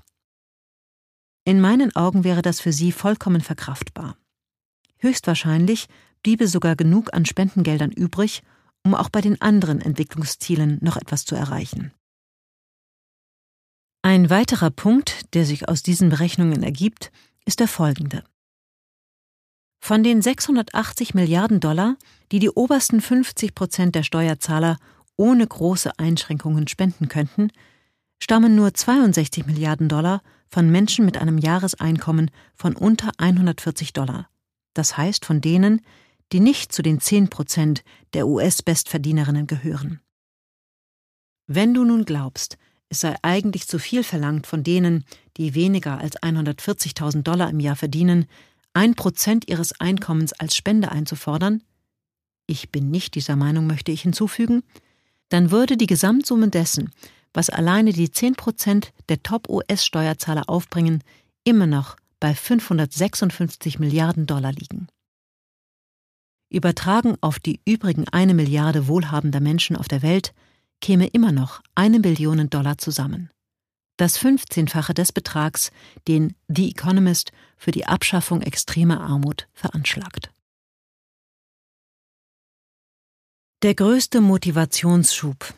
In 1.45 1.61
meinen 1.61 1.95
Augen 1.95 2.23
wäre 2.23 2.41
das 2.41 2.59
für 2.59 2.73
sie 2.73 2.91
vollkommen 2.91 3.41
verkraftbar. 3.41 4.17
Höchstwahrscheinlich 4.97 5.87
bliebe 6.23 6.47
sogar 6.47 6.75
genug 6.75 7.13
an 7.13 7.25
Spendengeldern 7.25 7.91
übrig, 7.91 8.43
um 8.83 8.95
auch 8.95 9.09
bei 9.09 9.21
den 9.21 9.41
anderen 9.41 9.81
Entwicklungszielen 9.81 10.77
noch 10.81 10.97
etwas 10.97 11.25
zu 11.25 11.35
erreichen. 11.35 11.93
Ein 14.01 14.29
weiterer 14.29 14.69
Punkt, 14.69 15.33
der 15.33 15.45
sich 15.45 15.67
aus 15.67 15.83
diesen 15.83 16.09
Berechnungen 16.09 16.63
ergibt, 16.63 17.11
ist 17.45 17.59
der 17.59 17.67
folgende. 17.67 18.23
Von 19.81 20.03
den 20.03 20.21
680 20.21 21.13
Milliarden 21.13 21.59
Dollar, 21.59 21.95
die 22.31 22.39
die 22.39 22.49
obersten 22.49 23.01
50 23.01 23.55
Prozent 23.55 23.95
der 23.95 24.03
Steuerzahler 24.03 24.77
ohne 25.15 25.45
große 25.45 25.97
Einschränkungen 25.97 26.67
spenden 26.67 27.07
könnten, 27.07 27.51
stammen 28.21 28.55
nur 28.55 28.73
62 28.73 29.45
Milliarden 29.45 29.89
Dollar 29.89 30.21
von 30.49 30.69
Menschen 30.69 31.05
mit 31.05 31.17
einem 31.17 31.37
Jahreseinkommen 31.37 32.31
von 32.55 32.75
unter 32.75 33.11
140 33.17 33.93
Dollar. 33.93 34.29
Das 34.73 34.97
heißt 34.97 35.25
von 35.25 35.41
denen, 35.41 35.81
die 36.31 36.39
nicht 36.39 36.71
zu 36.71 36.81
den 36.81 36.99
10 36.99 37.29
Prozent 37.29 37.83
der 38.13 38.27
US-Bestverdienerinnen 38.27 39.47
gehören. 39.47 39.99
Wenn 41.47 41.73
du 41.73 41.83
nun 41.83 42.05
glaubst, 42.05 42.57
es 42.89 43.01
sei 43.01 43.15
eigentlich 43.21 43.67
zu 43.67 43.79
viel 43.79 44.03
verlangt 44.03 44.47
von 44.47 44.63
denen, 44.63 45.05
die 45.37 45.55
weniger 45.55 45.99
als 45.99 46.17
140.000 46.21 47.23
Dollar 47.23 47.49
im 47.49 47.59
Jahr 47.59 47.75
verdienen, 47.75 48.25
ein 48.73 48.95
Prozent 48.95 49.47
ihres 49.47 49.79
Einkommens 49.79 50.33
als 50.33 50.55
Spende 50.55 50.91
einzufordern, 50.91 51.63
ich 52.45 52.71
bin 52.71 52.89
nicht 52.89 53.13
dieser 53.13 53.35
Meinung, 53.35 53.67
möchte 53.67 53.91
ich 53.91 54.01
hinzufügen, 54.01 54.63
dann 55.29 55.51
würde 55.51 55.77
die 55.77 55.85
Gesamtsumme 55.85 56.49
dessen, 56.49 56.91
was 57.33 57.49
alleine 57.49 57.93
die 57.93 58.11
10 58.11 58.35
Prozent 58.35 58.93
der 59.09 59.21
Top-US-Steuerzahler 59.23 60.49
aufbringen, 60.49 61.03
immer 61.43 61.67
noch 61.67 61.95
bei 62.19 62.33
556 62.33 63.79
Milliarden 63.79 64.25
Dollar 64.25 64.51
liegen. 64.51 64.87
Übertragen 66.51 67.15
auf 67.21 67.39
die 67.39 67.59
übrigen 67.65 68.07
eine 68.09 68.33
Milliarde 68.33 68.87
wohlhabender 68.87 69.39
Menschen 69.39 69.75
auf 69.75 69.87
der 69.87 70.01
Welt 70.01 70.33
käme 70.81 71.07
immer 71.07 71.31
noch 71.31 71.61
eine 71.75 71.99
Billion 71.99 72.49
Dollar 72.49 72.77
zusammen. 72.77 73.29
Das 73.97 74.17
15-fache 74.17 74.93
des 74.93 75.11
Betrags, 75.11 75.71
den 76.07 76.35
The 76.47 76.69
Economist 76.69 77.31
für 77.57 77.71
die 77.71 77.85
Abschaffung 77.85 78.41
extremer 78.41 79.01
Armut 79.01 79.47
veranschlagt. 79.53 80.31
Der 83.61 83.75
größte 83.75 84.21
Motivationsschub. 84.21 85.53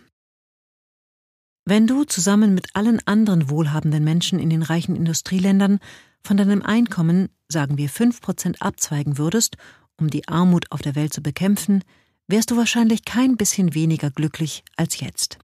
Wenn 1.66 1.86
du 1.86 2.04
zusammen 2.06 2.54
mit 2.54 2.76
allen 2.76 3.00
anderen 3.06 3.50
wohlhabenden 3.50 4.04
Menschen 4.04 4.40
in 4.40 4.50
den 4.50 4.64
reichen 4.64 4.96
Industrieländern 4.96 5.80
von 6.24 6.38
deinem 6.38 6.62
Einkommen, 6.62 7.30
sagen 7.48 7.78
wir 7.78 7.90
5% 7.90 8.60
abzweigen 8.60 9.18
würdest, 9.18 9.58
um 9.98 10.10
die 10.10 10.28
Armut 10.28 10.72
auf 10.72 10.82
der 10.82 10.96
Welt 10.96 11.14
zu 11.14 11.22
bekämpfen, 11.22 11.84
wärst 12.28 12.50
du 12.50 12.58
wahrscheinlich 12.58 13.06
kein 13.06 13.38
bisschen 13.38 13.76
weniger 13.76 14.10
glücklich 14.10 14.64
als 14.76 15.00
jetzt. 15.00 15.38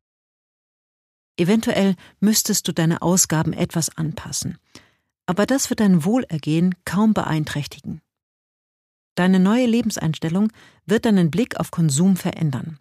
Eventuell 1.38 1.96
müsstest 2.20 2.68
du 2.68 2.72
deine 2.72 3.04
Ausgaben 3.04 3.54
etwas 3.54 3.96
anpassen, 3.96 4.58
aber 5.28 5.46
das 5.46 5.70
wird 5.70 5.82
dein 5.82 6.04
Wohlergehen 6.04 6.74
kaum 6.84 7.14
beeinträchtigen. 7.14 8.02
Deine 9.16 9.40
neue 9.40 9.68
Lebenseinstellung 9.68 10.52
wird 10.86 11.06
deinen 11.06 11.30
Blick 11.30 11.60
auf 11.60 11.70
Konsum 11.70 12.16
verändern. 12.16 12.80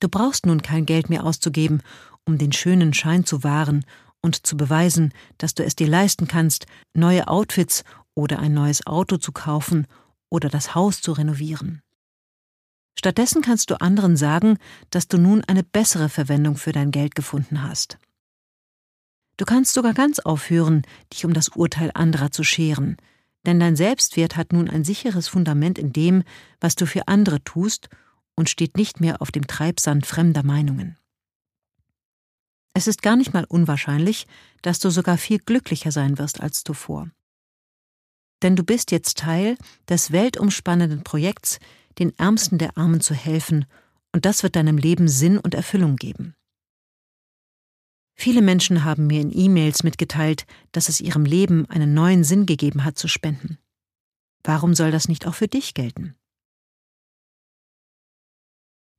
Du 0.00 0.08
brauchst 0.08 0.46
nun 0.46 0.62
kein 0.62 0.86
Geld 0.86 1.10
mehr 1.10 1.24
auszugeben, 1.24 1.82
um 2.28 2.38
den 2.38 2.52
schönen 2.52 2.92
Schein 2.92 3.24
zu 3.24 3.42
wahren 3.42 3.84
und 4.20 4.46
zu 4.46 4.56
beweisen, 4.56 5.12
dass 5.38 5.54
du 5.54 5.64
es 5.64 5.74
dir 5.74 5.88
leisten 5.88 6.28
kannst, 6.28 6.66
neue 6.94 7.26
Outfits 7.26 7.84
oder 8.14 8.38
ein 8.38 8.52
neues 8.52 8.86
Auto 8.86 9.16
zu 9.16 9.32
kaufen 9.32 9.86
oder 10.28 10.50
das 10.50 10.74
Haus 10.74 11.00
zu 11.00 11.12
renovieren. 11.12 11.80
Stattdessen 12.98 13.40
kannst 13.40 13.70
du 13.70 13.80
anderen 13.80 14.16
sagen, 14.16 14.58
dass 14.90 15.08
du 15.08 15.16
nun 15.16 15.42
eine 15.44 15.62
bessere 15.62 16.08
Verwendung 16.08 16.56
für 16.56 16.72
dein 16.72 16.90
Geld 16.90 17.14
gefunden 17.14 17.62
hast. 17.62 17.98
Du 19.38 19.44
kannst 19.44 19.72
sogar 19.72 19.94
ganz 19.94 20.18
aufhören, 20.18 20.82
dich 21.12 21.24
um 21.24 21.32
das 21.32 21.48
Urteil 21.48 21.92
anderer 21.94 22.30
zu 22.30 22.44
scheren, 22.44 22.96
denn 23.46 23.60
dein 23.60 23.76
Selbstwert 23.76 24.36
hat 24.36 24.52
nun 24.52 24.68
ein 24.68 24.84
sicheres 24.84 25.28
Fundament 25.28 25.78
in 25.78 25.92
dem, 25.92 26.24
was 26.60 26.74
du 26.74 26.86
für 26.86 27.08
andere 27.08 27.42
tust 27.44 27.88
und 28.34 28.50
steht 28.50 28.76
nicht 28.76 29.00
mehr 29.00 29.22
auf 29.22 29.30
dem 29.30 29.46
Treibsand 29.46 30.04
fremder 30.04 30.42
Meinungen. 30.42 30.98
Es 32.78 32.86
ist 32.86 33.02
gar 33.02 33.16
nicht 33.16 33.34
mal 33.34 33.44
unwahrscheinlich, 33.44 34.28
dass 34.62 34.78
du 34.78 34.90
sogar 34.90 35.18
viel 35.18 35.40
glücklicher 35.40 35.90
sein 35.90 36.16
wirst 36.16 36.40
als 36.40 36.62
zuvor. 36.62 37.10
Denn 38.40 38.54
du 38.54 38.62
bist 38.62 38.92
jetzt 38.92 39.18
Teil 39.18 39.58
des 39.88 40.12
weltumspannenden 40.12 41.02
Projekts, 41.02 41.58
den 41.98 42.16
Ärmsten 42.20 42.56
der 42.56 42.78
Armen 42.78 43.00
zu 43.00 43.14
helfen, 43.14 43.64
und 44.12 44.26
das 44.26 44.44
wird 44.44 44.54
deinem 44.54 44.78
Leben 44.78 45.08
Sinn 45.08 45.38
und 45.38 45.54
Erfüllung 45.56 45.96
geben. 45.96 46.36
Viele 48.14 48.42
Menschen 48.42 48.84
haben 48.84 49.08
mir 49.08 49.22
in 49.22 49.36
E-Mails 49.36 49.82
mitgeteilt, 49.82 50.46
dass 50.70 50.88
es 50.88 51.00
ihrem 51.00 51.24
Leben 51.24 51.68
einen 51.70 51.94
neuen 51.94 52.22
Sinn 52.22 52.46
gegeben 52.46 52.84
hat 52.84 52.96
zu 52.96 53.08
spenden. 53.08 53.58
Warum 54.44 54.76
soll 54.76 54.92
das 54.92 55.08
nicht 55.08 55.26
auch 55.26 55.34
für 55.34 55.48
dich 55.48 55.74
gelten? 55.74 56.14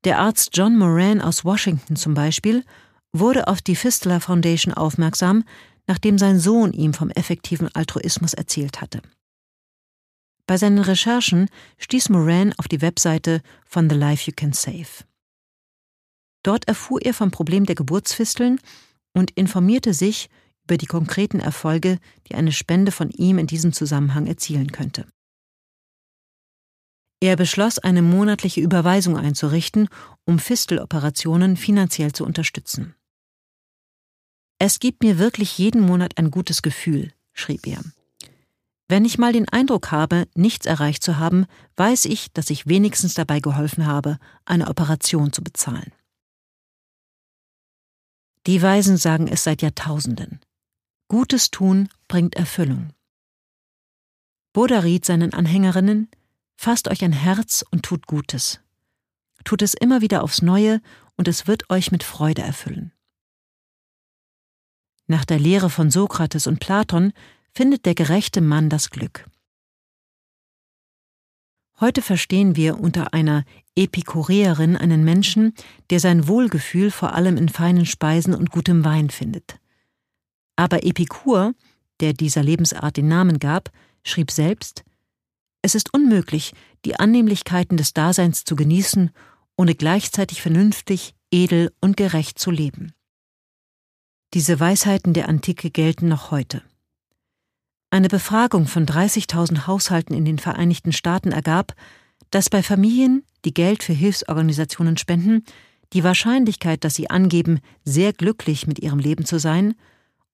Der 0.03 0.19
Arzt 0.19 0.49
John 0.51 0.77
Moran 0.77 1.21
aus 1.21 1.45
Washington 1.45 1.95
zum 1.95 2.13
Beispiel 2.13 2.65
wurde 3.13 3.47
auf 3.47 3.61
die 3.61 3.75
Fistula 3.75 4.19
Foundation 4.19 4.73
aufmerksam, 4.73 5.43
nachdem 5.87 6.17
sein 6.17 6.39
Sohn 6.39 6.73
ihm 6.73 6.93
vom 6.93 7.09
effektiven 7.09 7.67
Altruismus 7.73 8.33
erzählt 8.33 8.81
hatte. 8.81 9.01
Bei 10.45 10.57
seinen 10.57 10.79
Recherchen 10.79 11.49
stieß 11.77 12.09
Moran 12.09 12.53
auf 12.57 12.67
die 12.67 12.81
Webseite 12.81 13.41
von 13.65 13.89
The 13.89 13.95
Life 13.95 14.29
You 14.29 14.33
Can 14.35 14.53
Save. 14.53 15.05
Dort 16.43 16.67
erfuhr 16.67 17.01
er 17.01 17.13
vom 17.13 17.31
Problem 17.31 17.65
der 17.65 17.75
Geburtsfisteln 17.75 18.59
und 19.13 19.31
informierte 19.31 19.93
sich 19.93 20.29
über 20.63 20.77
die 20.77 20.85
konkreten 20.85 21.39
Erfolge, 21.39 21.99
die 22.27 22.35
eine 22.35 22.51
Spende 22.51 22.91
von 22.91 23.09
ihm 23.09 23.37
in 23.39 23.47
diesem 23.47 23.73
Zusammenhang 23.73 24.27
erzielen 24.27 24.71
könnte. 24.71 25.05
Er 27.21 27.35
beschloss, 27.35 27.79
eine 27.79 28.01
monatliche 28.01 28.61
Überweisung 28.61 29.17
einzurichten, 29.17 29.89
um 30.25 30.39
Fisteloperationen 30.39 31.57
finanziell 31.57 32.13
zu 32.13 32.23
unterstützen. 32.25 32.95
Es 34.59 34.79
gibt 34.79 35.01
mir 35.03 35.17
wirklich 35.17 35.57
jeden 35.57 35.81
Monat 35.81 36.17
ein 36.17 36.31
gutes 36.31 36.61
Gefühl, 36.61 37.13
schrieb 37.33 37.65
er. 37.65 37.81
Wenn 38.89 39.05
ich 39.05 39.17
mal 39.17 39.31
den 39.31 39.47
Eindruck 39.47 39.91
habe, 39.91 40.27
nichts 40.35 40.65
erreicht 40.65 41.01
zu 41.01 41.17
haben, 41.17 41.45
weiß 41.77 42.05
ich, 42.05 42.33
dass 42.33 42.49
ich 42.49 42.67
wenigstens 42.67 43.13
dabei 43.13 43.39
geholfen 43.39 43.85
habe, 43.85 44.19
eine 44.43 44.67
Operation 44.67 45.31
zu 45.31 45.41
bezahlen. 45.43 45.93
Die 48.47 48.61
Weisen 48.61 48.97
sagen 48.97 49.27
es 49.29 49.43
seit 49.43 49.61
Jahrtausenden. 49.61 50.41
Gutes 51.07 51.51
tun 51.51 51.87
bringt 52.07 52.35
Erfüllung. 52.35 52.89
Buddha 54.51 54.79
riet 54.79 55.05
seinen 55.05 55.33
Anhängerinnen, 55.33 56.09
fasst 56.57 56.89
euch 56.89 57.03
ein 57.03 57.13
Herz 57.13 57.63
und 57.71 57.83
tut 57.83 58.07
Gutes. 58.07 58.59
Tut 59.45 59.61
es 59.61 59.73
immer 59.73 60.01
wieder 60.01 60.21
aufs 60.21 60.41
Neue 60.41 60.81
und 61.15 61.29
es 61.29 61.47
wird 61.47 61.69
euch 61.69 61.91
mit 61.91 62.03
Freude 62.03 62.41
erfüllen. 62.41 62.91
Nach 65.09 65.25
der 65.25 65.39
Lehre 65.39 65.71
von 65.71 65.89
Sokrates 65.89 66.45
und 66.45 66.59
Platon 66.59 67.13
findet 67.51 67.87
der 67.87 67.95
gerechte 67.95 68.41
Mann 68.41 68.69
das 68.69 68.91
Glück. 68.91 69.25
Heute 71.79 72.03
verstehen 72.03 72.55
wir 72.55 72.79
unter 72.79 73.11
einer 73.11 73.43
Epikureerin 73.75 74.77
einen 74.77 75.03
Menschen, 75.03 75.55
der 75.89 75.99
sein 75.99 76.27
Wohlgefühl 76.27 76.91
vor 76.91 77.13
allem 77.15 77.37
in 77.37 77.49
feinen 77.49 77.87
Speisen 77.87 78.35
und 78.35 78.51
gutem 78.51 78.85
Wein 78.85 79.09
findet. 79.09 79.57
Aber 80.55 80.83
Epikur, 80.85 81.55
der 82.01 82.13
dieser 82.13 82.43
Lebensart 82.43 82.95
den 82.95 83.07
Namen 83.07 83.39
gab, 83.39 83.71
schrieb 84.03 84.29
selbst 84.29 84.83
Es 85.63 85.73
ist 85.73 85.91
unmöglich, 85.91 86.53
die 86.85 86.99
Annehmlichkeiten 86.99 87.77
des 87.77 87.93
Daseins 87.93 88.43
zu 88.45 88.55
genießen, 88.55 89.09
ohne 89.57 89.73
gleichzeitig 89.73 90.43
vernünftig, 90.43 91.15
edel 91.31 91.71
und 91.81 91.97
gerecht 91.97 92.37
zu 92.37 92.51
leben. 92.51 92.93
Diese 94.35 94.59
Weisheiten 94.59 95.13
der 95.13 95.27
Antike 95.27 95.71
gelten 95.71 96.07
noch 96.07 96.29
heute. 96.29 96.61
Eine 97.89 98.09
Befragung 98.09 98.67
von 98.67 98.85
30.000 98.85 99.65
Haushalten 99.65 100.13
in 100.13 100.23
den 100.23 100.37
Vereinigten 100.37 100.91
Staaten 100.91 101.31
ergab, 101.31 101.73
dass 102.29 102.51
bei 102.51 102.61
Familien, 102.61 103.23
die 103.43 103.55
Geld 103.55 103.81
für 103.81 103.93
Hilfsorganisationen 103.93 104.97
spenden, 104.97 105.43
die 105.93 106.03
Wahrscheinlichkeit, 106.03 106.83
dass 106.83 106.93
sie 106.93 107.09
angeben, 107.09 107.59
sehr 107.83 108.13
glücklich 108.13 108.67
mit 108.67 108.77
ihrem 108.77 108.99
Leben 108.99 109.25
zu 109.25 109.39
sein, 109.39 109.73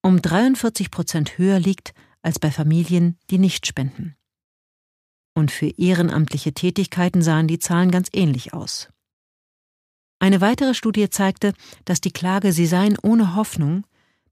um 0.01 0.21
43 0.21 0.91
Prozent 0.91 1.37
höher 1.37 1.59
liegt 1.59 1.93
als 2.21 2.37
bei 2.37 2.51
Familien, 2.51 3.17
die 3.29 3.37
nicht 3.37 3.65
spenden. 3.65 4.17
Und 5.33 5.51
für 5.51 5.67
ehrenamtliche 5.67 6.53
Tätigkeiten 6.53 7.21
sahen 7.21 7.47
die 7.47 7.59
Zahlen 7.59 7.91
ganz 7.91 8.09
ähnlich 8.11 8.53
aus. 8.53 8.89
Eine 10.19 10.41
weitere 10.41 10.73
Studie 10.73 11.09
zeigte, 11.09 11.53
dass 11.83 12.01
die 12.01 12.11
Klage, 12.11 12.53
sie 12.53 12.65
seien 12.65 12.97
ohne 13.01 13.35
Hoffnung, 13.35 13.85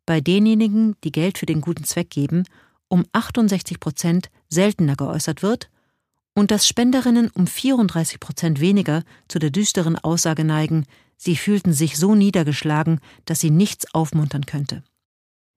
bei 0.06 0.22
denjenigen, 0.22 0.96
die 1.04 1.12
Geld 1.12 1.38
für 1.38 1.46
den 1.46 1.62
guten 1.62 1.84
Zweck 1.84 2.10
geben, 2.10 2.44
um 2.88 3.06
68 3.12 3.80
Prozent 3.80 4.30
seltener 4.50 4.96
geäußert 4.96 5.42
wird 5.42 5.70
und 6.36 6.52
dass 6.52 6.68
Spenderinnen 6.68 7.30
um 7.30 7.48
34 7.48 8.20
Prozent 8.20 8.60
weniger 8.60 9.04
zu 9.28 9.40
der 9.40 9.50
düsteren 9.50 9.98
Aussage 9.98 10.44
neigen, 10.44 10.86
sie 11.18 11.36
fühlten 11.36 11.74
sich 11.74 11.98
so 11.98 12.16
niedergeschlagen, 12.16 13.00
dass 13.26 13.40
sie 13.40 13.52
nichts 13.52 13.94
aufmuntern 13.94 14.46
könnte. 14.46 14.84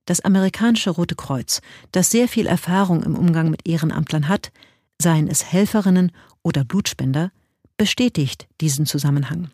Das 0.05 0.21
amerikanische 0.21 0.91
Rote 0.91 1.17
Kreuz, 1.17 1.61
das 1.91 2.11
sehr 2.11 2.29
viel 2.29 2.47
Erfahrung 2.47 3.03
im 3.03 3.17
Umgang 3.17 3.51
mit 3.51 3.67
Ehrenamtlern 3.67 4.29
hat, 4.29 4.53
seien 5.01 5.29
es 5.29 5.45
Helferinnen 5.45 6.13
oder 6.43 6.65
Blutspender, 6.65 7.33
bestätigt 7.77 8.47
diesen 8.61 8.87
Zusammenhang. 8.87 9.51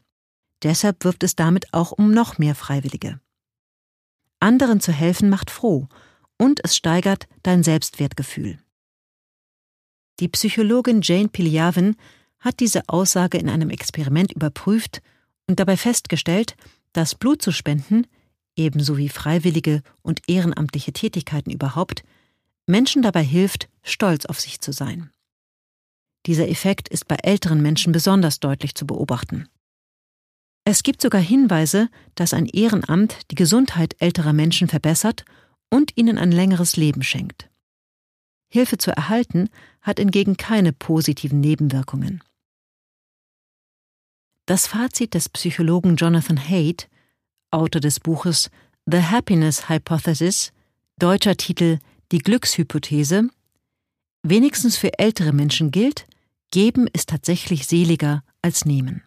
Deshalb 0.63 1.05
wirft 1.05 1.23
es 1.23 1.37
damit 1.37 1.73
auch 1.73 1.93
um 1.93 2.13
noch 2.13 2.39
mehr 2.39 2.55
Freiwillige. 2.55 3.21
Anderen 4.41 4.81
zu 4.81 4.93
helfen 4.93 5.29
macht 5.29 5.51
froh 5.51 5.89
und 6.39 6.65
es 6.65 6.77
steigert 6.77 7.29
dein 7.43 7.63
Selbstwertgefühl. 7.63 8.59
Die 10.21 10.29
Psychologin 10.29 11.01
Jane 11.03 11.29
Piljavin 11.29 11.97
hat 12.39 12.61
diese 12.61 12.89
Aussage 12.89 13.39
in 13.39 13.49
einem 13.49 13.71
Experiment 13.71 14.33
überprüft 14.33 15.01
und 15.47 15.61
dabei 15.61 15.77
festgestellt, 15.77 16.57
dass 16.93 17.15
Blut 17.15 17.41
zu 17.41 17.53
spenden, 17.53 18.07
ebenso 18.57 18.99
wie 18.99 19.09
freiwillige 19.09 19.83
und 20.03 20.21
ehrenamtliche 20.29 20.93
Tätigkeiten 20.93 21.51
überhaupt, 21.51 22.03
Menschen 22.67 23.03
dabei 23.03 23.23
hilft, 23.23 23.69
stolz 23.83 24.27
auf 24.27 24.41
sich 24.41 24.61
zu 24.61 24.73
sein. 24.73 25.11
Dieser 26.27 26.49
Effekt 26.49 26.89
ist 26.89 27.09
bei 27.09 27.17
älteren 27.17 27.63
Menschen 27.63 27.93
besonders 27.93 28.39
deutlich 28.39 28.75
zu 28.75 28.87
beobachten. 28.87 29.49
Es 30.65 30.83
gibt 30.83 31.03
sogar 31.03 31.21
Hinweise, 31.21 31.89
dass 32.15 32.35
ein 32.35 32.47
Ehrenamt 32.47 33.19
die 33.31 33.35
Gesundheit 33.35 33.97
älterer 33.99 34.33
Menschen 34.33 34.69
verbessert 34.69 35.25
und 35.71 35.97
ihnen 35.97 36.19
ein 36.19 36.31
längeres 36.31 36.77
Leben 36.77 37.03
schenkt. 37.03 37.51
Hilfe 38.49 38.79
zu 38.79 38.91
erhalten 38.91 39.49
hat 39.81 39.99
hingegen 39.99 40.37
keine 40.37 40.73
positiven 40.73 41.41
Nebenwirkungen. 41.41 42.23
Das 44.47 44.67
Fazit 44.67 45.15
des 45.15 45.29
Psychologen 45.29 45.97
Jonathan 45.97 46.39
Haidt, 46.39 46.89
Autor 47.51 47.81
des 47.81 47.99
Buches 48.01 48.51
The 48.87 49.03
Happiness 49.03 49.69
Hypothesis, 49.69 50.53
deutscher 50.99 51.37
Titel 51.37 51.79
Die 52.13 52.19
Glückshypothese, 52.19 53.29
wenigstens 54.23 54.77
für 54.77 54.99
ältere 54.99 55.33
Menschen 55.33 55.71
gilt, 55.71 56.07
geben 56.51 56.87
ist 56.93 57.09
tatsächlich 57.09 57.67
seliger 57.67 58.23
als 58.43 58.65
nehmen. 58.65 59.03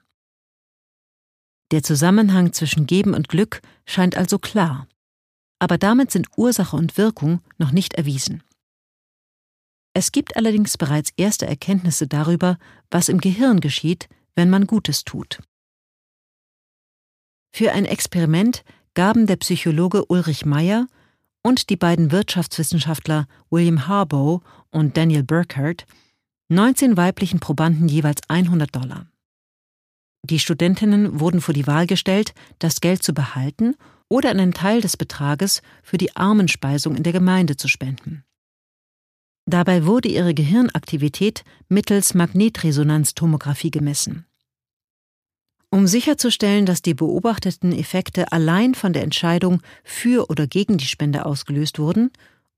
Der 1.76 1.84
Zusammenhang 1.84 2.54
zwischen 2.54 2.88
Geben 2.88 3.14
und 3.14 3.28
Glück 3.28 3.62
scheint 3.86 4.16
also 4.16 4.40
klar, 4.40 4.88
aber 5.60 5.78
damit 5.78 6.10
sind 6.10 6.30
Ursache 6.38 6.78
und 6.78 6.98
Wirkung 6.98 7.42
noch 7.58 7.74
nicht 7.74 7.96
erwiesen. 7.96 8.44
Es 9.94 10.14
gibt 10.14 10.38
allerdings 10.38 10.78
bereits 10.78 11.12
erste 11.18 11.46
Erkenntnisse 11.46 12.08
darüber, 12.08 12.58
was 12.92 13.10
im 13.10 13.20
Gehirn 13.20 13.60
geschieht, 13.60 14.08
wenn 14.36 14.50
man 14.50 14.68
Gutes 14.68 15.04
tut. 15.04 15.42
Für 17.52 17.74
ein 17.74 17.84
Experiment 17.84 18.64
gaben 18.94 19.28
der 19.28 19.36
Psychologe 19.36 20.06
Ulrich 20.06 20.46
Meyer 20.46 20.88
und 21.42 21.70
die 21.70 21.76
beiden 21.76 22.10
Wirtschaftswissenschaftler 22.10 23.28
William 23.50 23.86
Harbaugh 23.86 24.40
und 24.72 24.96
Daniel 24.96 25.24
Burkhardt 25.24 25.86
19 26.48 26.96
weiblichen 26.96 27.42
Probanden 27.42 27.90
jeweils 27.90 28.22
100 28.30 28.74
Dollar. 28.74 29.08
Die 30.30 30.40
Studentinnen 30.40 31.20
wurden 31.20 31.40
vor 31.40 31.54
die 31.54 31.68
Wahl 31.68 31.86
gestellt, 31.86 32.34
das 32.58 32.82
Geld 32.82 33.04
zu 33.04 33.14
behalten 33.14 33.76
oder 34.10 34.32
einen 34.32 34.54
Teil 34.54 34.82
des 34.82 34.98
Betrages 34.98 35.62
für 35.84 36.00
die 36.00 36.16
Armenspeisung 36.16 36.96
in 36.96 37.04
der 37.04 37.14
Gemeinde 37.14 37.58
zu 37.58 37.68
spenden. 37.68 38.24
Dabei 39.46 39.86
wurde 39.86 40.10
ihre 40.10 40.34
Gehirnaktivität 40.34 41.44
mittels 41.70 42.16
Magnetresonanztomographie 42.16 43.70
gemessen. 43.70 44.26
Um 45.70 45.86
sicherzustellen, 45.86 46.66
dass 46.66 46.82
die 46.82 46.96
beobachteten 46.96 47.72
Effekte 47.72 48.32
allein 48.32 48.74
von 48.74 48.94
der 48.94 49.04
Entscheidung 49.04 49.62
für 49.84 50.32
oder 50.32 50.48
gegen 50.48 50.80
die 50.80 50.88
Spende 50.88 51.28
ausgelöst 51.28 51.78
wurden 51.78 52.10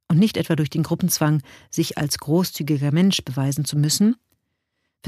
und 0.07 0.19
nicht 0.19 0.37
etwa 0.37 0.55
durch 0.55 0.69
den 0.69 0.83
Gruppenzwang, 0.83 1.41
sich 1.69 1.97
als 1.97 2.17
großzügiger 2.17 2.93
Mensch 2.93 3.25
beweisen 3.25 3.65
zu 3.65 3.77
müssen, 3.77 4.15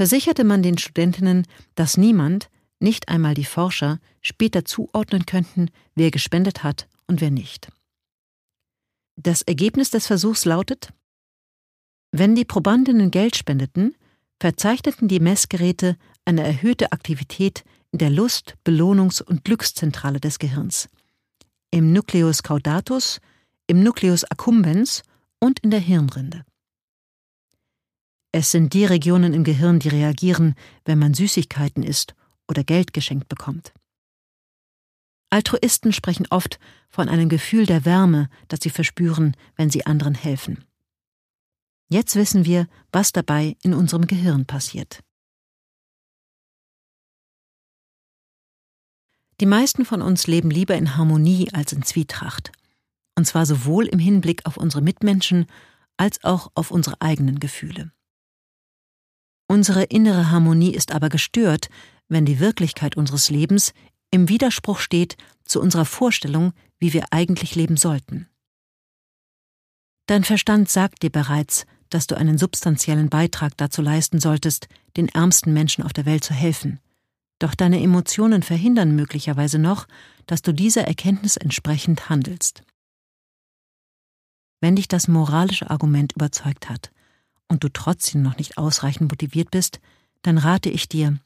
versicherte 0.00 0.44
man 0.44 0.62
den 0.62 0.78
Studentinnen, 0.78 1.46
dass 1.74 1.98
niemand, 1.98 2.48
nicht 2.78 3.10
einmal 3.10 3.34
die 3.34 3.44
Forscher, 3.44 4.00
später 4.22 4.64
zuordnen 4.64 5.26
könnten, 5.26 5.68
wer 5.94 6.10
gespendet 6.10 6.64
hat 6.64 6.88
und 7.06 7.20
wer 7.20 7.30
nicht. 7.30 7.70
Das 9.16 9.42
Ergebnis 9.42 9.90
des 9.90 10.06
Versuchs 10.06 10.46
lautet, 10.46 10.94
wenn 12.12 12.34
die 12.34 12.46
Probandinnen 12.46 13.10
Geld 13.10 13.36
spendeten, 13.36 13.94
verzeichneten 14.40 15.06
die 15.06 15.20
Messgeräte 15.20 15.98
eine 16.24 16.44
erhöhte 16.44 16.92
Aktivität 16.92 17.62
in 17.92 17.98
der 17.98 18.08
Lust-, 18.08 18.56
Belohnungs- 18.64 19.22
und 19.22 19.44
Glückszentrale 19.44 20.18
des 20.18 20.38
Gehirns, 20.38 20.88
im 21.70 21.92
Nucleus 21.92 22.42
caudatus, 22.42 23.20
im 23.66 23.82
Nucleus 23.82 24.24
accumbens 24.24 25.02
und 25.40 25.58
in 25.58 25.70
der 25.70 25.80
Hirnrinde. 25.80 26.46
Es 28.32 28.52
sind 28.52 28.74
die 28.74 28.84
Regionen 28.84 29.34
im 29.34 29.42
Gehirn, 29.42 29.80
die 29.80 29.88
reagieren, 29.88 30.54
wenn 30.84 30.98
man 30.98 31.14
Süßigkeiten 31.14 31.82
isst 31.82 32.14
oder 32.48 32.62
Geld 32.62 32.92
geschenkt 32.92 33.28
bekommt. 33.28 33.72
Altruisten 35.30 35.92
sprechen 35.92 36.26
oft 36.30 36.58
von 36.88 37.08
einem 37.08 37.28
Gefühl 37.28 37.66
der 37.66 37.84
Wärme, 37.84 38.28
das 38.48 38.60
sie 38.62 38.70
verspüren, 38.70 39.36
wenn 39.56 39.70
sie 39.70 39.86
anderen 39.86 40.14
helfen. 40.14 40.64
Jetzt 41.88 42.14
wissen 42.16 42.44
wir, 42.44 42.68
was 42.92 43.12
dabei 43.12 43.56
in 43.62 43.74
unserem 43.74 44.06
Gehirn 44.06 44.46
passiert. 44.46 45.00
Die 49.40 49.46
meisten 49.46 49.84
von 49.84 50.02
uns 50.02 50.26
leben 50.26 50.50
lieber 50.50 50.76
in 50.76 50.96
Harmonie 50.96 51.48
als 51.52 51.72
in 51.72 51.82
Zwietracht. 51.82 52.52
Und 53.16 53.24
zwar 53.24 53.46
sowohl 53.46 53.86
im 53.86 53.98
Hinblick 53.98 54.46
auf 54.46 54.56
unsere 54.56 54.82
Mitmenschen 54.82 55.46
als 55.96 56.22
auch 56.24 56.50
auf 56.54 56.70
unsere 56.70 57.00
eigenen 57.00 57.40
Gefühle. 57.40 57.92
Unsere 59.50 59.82
innere 59.82 60.30
Harmonie 60.30 60.72
ist 60.72 60.92
aber 60.92 61.08
gestört, 61.08 61.70
wenn 62.06 62.24
die 62.24 62.38
Wirklichkeit 62.38 62.96
unseres 62.96 63.30
Lebens 63.30 63.74
im 64.12 64.28
Widerspruch 64.28 64.78
steht 64.78 65.16
zu 65.44 65.60
unserer 65.60 65.86
Vorstellung, 65.86 66.52
wie 66.78 66.92
wir 66.92 67.06
eigentlich 67.10 67.56
leben 67.56 67.76
sollten. 67.76 68.28
Dein 70.06 70.22
Verstand 70.22 70.70
sagt 70.70 71.02
dir 71.02 71.10
bereits, 71.10 71.66
dass 71.88 72.06
du 72.06 72.16
einen 72.16 72.38
substanziellen 72.38 73.08
Beitrag 73.08 73.56
dazu 73.56 73.82
leisten 73.82 74.20
solltest, 74.20 74.68
den 74.96 75.08
ärmsten 75.08 75.52
Menschen 75.52 75.82
auf 75.82 75.92
der 75.92 76.06
Welt 76.06 76.22
zu 76.22 76.32
helfen. 76.32 76.78
Doch 77.40 77.56
deine 77.56 77.82
Emotionen 77.82 78.44
verhindern 78.44 78.94
möglicherweise 78.94 79.58
noch, 79.58 79.88
dass 80.26 80.42
du 80.42 80.54
dieser 80.54 80.86
Erkenntnis 80.86 81.36
entsprechend 81.36 82.08
handelst. 82.08 82.62
Wenn 84.60 84.76
dich 84.76 84.86
das 84.86 85.08
moralische 85.08 85.70
Argument 85.70 86.12
überzeugt 86.12 86.68
hat 86.68 86.92
und 87.50 87.64
du 87.64 87.68
trotzdem 87.68 88.22
noch 88.22 88.38
nicht 88.38 88.56
ausreichend 88.58 89.10
motiviert 89.10 89.50
bist, 89.50 89.80
dann 90.22 90.38
rate 90.38 90.70
ich 90.70 90.88
dir, 90.88 91.18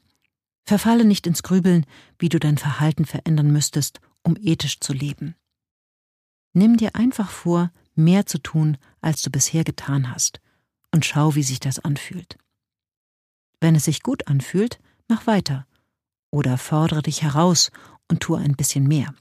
verfalle 0.65 1.05
nicht 1.05 1.27
ins 1.27 1.43
Grübeln, 1.43 1.85
wie 2.19 2.31
du 2.31 2.41
dein 2.41 2.57
Verhalten 2.57 3.05
verändern 3.05 3.53
müsstest, 3.53 4.01
um 4.23 4.37
ethisch 4.41 4.81
zu 4.81 4.95
leben. 4.95 5.37
Nimm 6.55 6.79
dir 6.79 6.97
einfach 6.97 7.31
vor, 7.31 7.71
mehr 7.95 8.25
zu 8.25 8.39
tun, 8.39 8.79
als 9.03 9.21
du 9.21 9.31
bisher 9.31 9.65
getan 9.65 10.11
hast, 10.11 10.41
und 10.93 11.05
schau, 11.05 11.35
wie 11.35 11.43
sich 11.43 11.61
das 11.61 11.79
anfühlt. 11.79 12.39
Wenn 13.61 13.75
es 13.75 13.85
sich 13.85 14.03
gut 14.03 14.27
anfühlt, 14.27 14.81
mach 15.09 15.27
weiter 15.27 15.67
oder 16.31 16.57
fordere 16.57 17.03
dich 17.03 17.23
heraus 17.23 17.71
und 18.09 18.21
tue 18.21 18.39
ein 18.39 18.57
bisschen 18.57 18.89
mehr. 18.89 19.15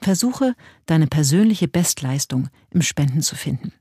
Versuche, 0.00 0.56
deine 0.86 1.06
persönliche 1.06 1.68
Bestleistung 1.68 2.48
im 2.70 2.82
Spenden 2.82 3.22
zu 3.22 3.36
finden. 3.36 3.72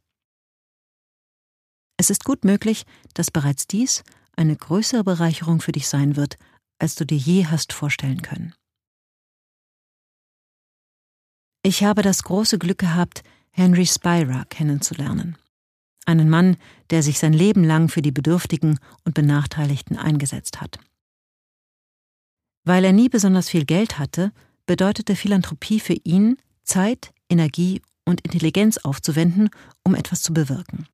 Es 1.97 2.09
ist 2.09 2.23
gut 2.23 2.43
möglich, 2.43 2.85
dass 3.13 3.31
bereits 3.31 3.67
dies 3.67 4.03
eine 4.35 4.55
größere 4.55 5.03
Bereicherung 5.03 5.61
für 5.61 5.71
dich 5.71 5.87
sein 5.87 6.15
wird, 6.15 6.37
als 6.79 6.95
du 6.95 7.05
dir 7.05 7.17
je 7.17 7.45
hast 7.45 7.73
vorstellen 7.73 8.21
können. 8.21 8.53
Ich 11.63 11.83
habe 11.83 12.01
das 12.01 12.23
große 12.23 12.59
Glück 12.59 12.77
gehabt, 12.77 13.23
Henry 13.51 13.85
Spira 13.85 14.45
kennenzulernen 14.45 15.37
einen 16.05 16.29
Mann, 16.29 16.57
der 16.89 17.03
sich 17.03 17.19
sein 17.19 17.33
Leben 17.33 17.63
lang 17.63 17.89
für 17.89 18.01
die 18.01 18.11
Bedürftigen 18.11 18.79
und 19.03 19.13
Benachteiligten 19.13 19.97
eingesetzt 19.97 20.61
hat. 20.61 20.79
Weil 22.63 22.85
er 22.85 22.93
nie 22.93 23.09
besonders 23.09 23.49
viel 23.49 23.65
Geld 23.65 23.99
hatte, 23.99 24.31
bedeutete 24.65 25.15
Philanthropie 25.15 25.79
für 25.79 25.97
ihn, 26.03 26.37
Zeit, 26.63 27.13
Energie 27.29 27.81
und 28.05 28.21
Intelligenz 28.21 28.77
aufzuwenden, 28.77 29.49
um 29.83 29.95
etwas 29.95 30.21
zu 30.21 30.33
bewirken. 30.33 30.87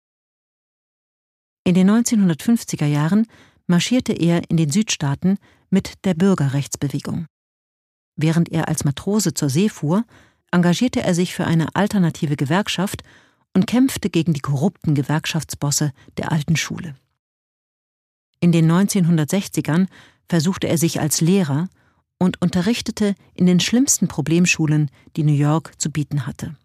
In 1.63 1.75
den 1.75 1.89
1950er 1.89 2.85
Jahren 2.85 3.27
marschierte 3.67 4.13
er 4.13 4.49
in 4.49 4.57
den 4.57 4.71
Südstaaten 4.71 5.37
mit 5.69 6.05
der 6.05 6.15
Bürgerrechtsbewegung. 6.15 7.27
Während 8.15 8.49
er 8.49 8.67
als 8.67 8.83
Matrose 8.83 9.33
zur 9.33 9.49
See 9.49 9.69
fuhr, 9.69 10.03
engagierte 10.51 11.01
er 11.01 11.13
sich 11.13 11.33
für 11.33 11.45
eine 11.45 11.75
alternative 11.75 12.35
Gewerkschaft 12.35 13.03
und 13.53 13.67
kämpfte 13.67 14.09
gegen 14.09 14.33
die 14.33 14.39
korrupten 14.39 14.95
Gewerkschaftsbosse 14.95 15.91
der 16.17 16.31
alten 16.31 16.55
Schule. 16.55 16.95
In 18.39 18.51
den 18.51 18.69
1960ern 18.69 19.87
versuchte 20.27 20.67
er 20.67 20.77
sich 20.77 20.99
als 20.99 21.21
Lehrer 21.21 21.69
und 22.17 22.41
unterrichtete 22.41 23.15
in 23.33 23.45
den 23.45 23.59
schlimmsten 23.59 24.07
Problemschulen, 24.07 24.89
die 25.15 25.23
New 25.23 25.33
York 25.33 25.79
zu 25.79 25.91
bieten 25.91 26.25
hatte. 26.25 26.55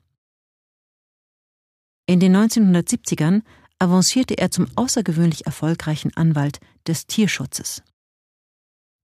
In 2.06 2.20
den 2.20 2.36
1970ern 2.36 3.42
avancierte 3.78 4.38
er 4.38 4.50
zum 4.50 4.68
außergewöhnlich 4.76 5.46
erfolgreichen 5.46 6.16
Anwalt 6.16 6.60
des 6.86 7.06
Tierschutzes. 7.06 7.82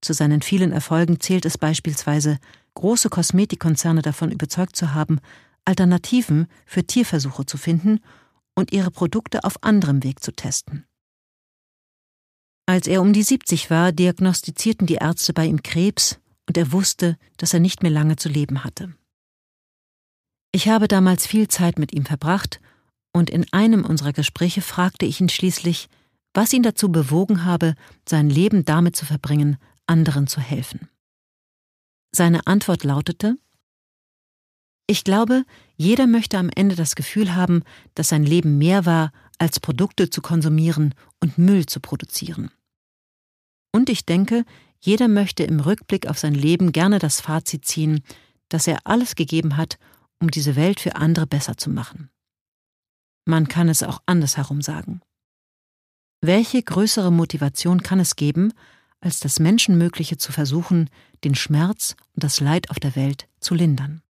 Zu 0.01 0.15
seinen 0.15 0.43
vielen 0.43 0.73
Erfolgen 0.73 1.21
zählt 1.21 1.45
es 1.45 1.59
beispielsweise, 1.59 2.39
große 2.75 3.09
Kosmetikkonzerne 3.09 4.03
davon 4.03 4.33
überzeugt 4.33 4.77
zu 4.77 4.95
haben, 4.95 5.21
Alternativen 5.65 6.49
für 6.67 6.85
Tierversuche 6.85 7.47
zu 7.47 7.57
finden 7.57 8.01
und 8.55 8.73
ihre 8.73 8.91
Produkte 8.91 9.45
auf 9.45 9.63
anderem 9.63 10.03
Weg 10.03 10.23
zu 10.23 10.33
testen. 10.33 10.85
Als 12.67 12.87
er 12.87 13.01
um 13.01 13.13
die 13.13 13.23
70 13.23 13.71
war, 13.71 13.93
diagnostizierten 13.93 14.87
die 14.87 14.95
Ärzte 14.95 15.33
bei 15.33 15.47
ihm 15.47 15.63
Krebs 15.63 16.19
und 16.49 16.57
er 16.57 16.73
wusste, 16.73 17.17
dass 17.37 17.55
er 17.55 17.61
nicht 17.61 17.83
mehr 17.83 17.93
lange 17.93 18.17
zu 18.17 18.29
leben 18.29 18.65
hatte. 18.65 18.95
Ich 20.53 20.69
habe 20.69 20.89
damals 20.89 21.27
viel 21.27 21.49
Zeit 21.49 21.79
mit 21.79 21.93
ihm 21.93 22.05
verbracht 22.05 22.61
und 23.13 23.31
in 23.31 23.51
einem 23.53 23.85
unserer 23.85 24.13
Gespräche 24.13 24.63
fragte 24.63 25.07
ich 25.07 25.21
ihn 25.21 25.29
schließlich, 25.29 25.89
was 26.35 26.53
ihn 26.53 26.63
dazu 26.63 26.91
bewogen 26.91 27.45
habe, 27.45 27.75
sein 28.09 28.31
Leben 28.31 28.65
damit 28.65 28.97
zu 28.97 29.05
verbringen, 29.05 29.59
anderen 29.87 30.27
zu 30.27 30.41
helfen. 30.41 30.89
Seine 32.15 32.47
Antwort 32.47 32.85
lautete 32.85 33.37
Ich 34.87 35.05
glaube, 35.05 35.45
jeder 35.77 36.07
möchte 36.07 36.39
am 36.39 36.51
Ende 36.55 36.75
das 36.75 36.95
Gefühl 36.95 37.35
haben, 37.35 37.63
dass 37.95 38.09
sein 38.09 38.25
Leben 38.25 38.59
mehr 38.59 38.87
war, 38.87 39.13
als 39.39 39.61
Produkte 39.61 40.09
zu 40.09 40.23
konsumieren 40.23 40.95
und 41.21 41.37
Müll 41.37 41.67
zu 41.67 41.81
produzieren. 41.81 42.51
Und 43.73 43.89
ich 43.89 44.07
denke, 44.07 44.45
jeder 44.81 45.09
möchte 45.09 45.45
im 45.45 45.61
Rückblick 45.61 46.07
auf 46.07 46.19
sein 46.19 46.35
Leben 46.35 46.73
gerne 46.73 46.99
das 46.99 47.21
Fazit 47.21 47.65
ziehen, 47.65 48.05
dass 48.49 48.67
er 48.67 48.81
alles 48.85 49.15
gegeben 49.15 49.57
hat, 49.57 49.79
um 50.21 50.31
diese 50.31 50.57
Welt 50.57 50.81
für 50.81 50.97
andere 50.97 51.27
besser 51.27 51.57
zu 51.57 51.71
machen. 51.71 52.12
Man 53.25 53.49
kann 53.49 53.69
es 53.69 53.83
auch 53.83 54.03
andersherum 54.07 54.63
sagen. 54.63 55.01
Welche 56.21 56.63
größere 56.63 57.11
Motivation 57.11 57.83
kann 57.83 58.01
es 58.01 58.17
geben, 58.17 58.53
als 59.01 59.21
das 59.21 59.41
Menschenmögliche 59.41 60.17
zu 60.17 60.33
versuchen, 60.33 60.89
den 61.25 61.35
Schmerz 61.35 61.97
und 62.15 62.25
das 62.25 62.41
Leid 62.41 62.71
auf 62.71 62.79
der 62.79 62.95
Welt 62.95 63.29
zu 63.41 63.55
lindern? 63.55 64.02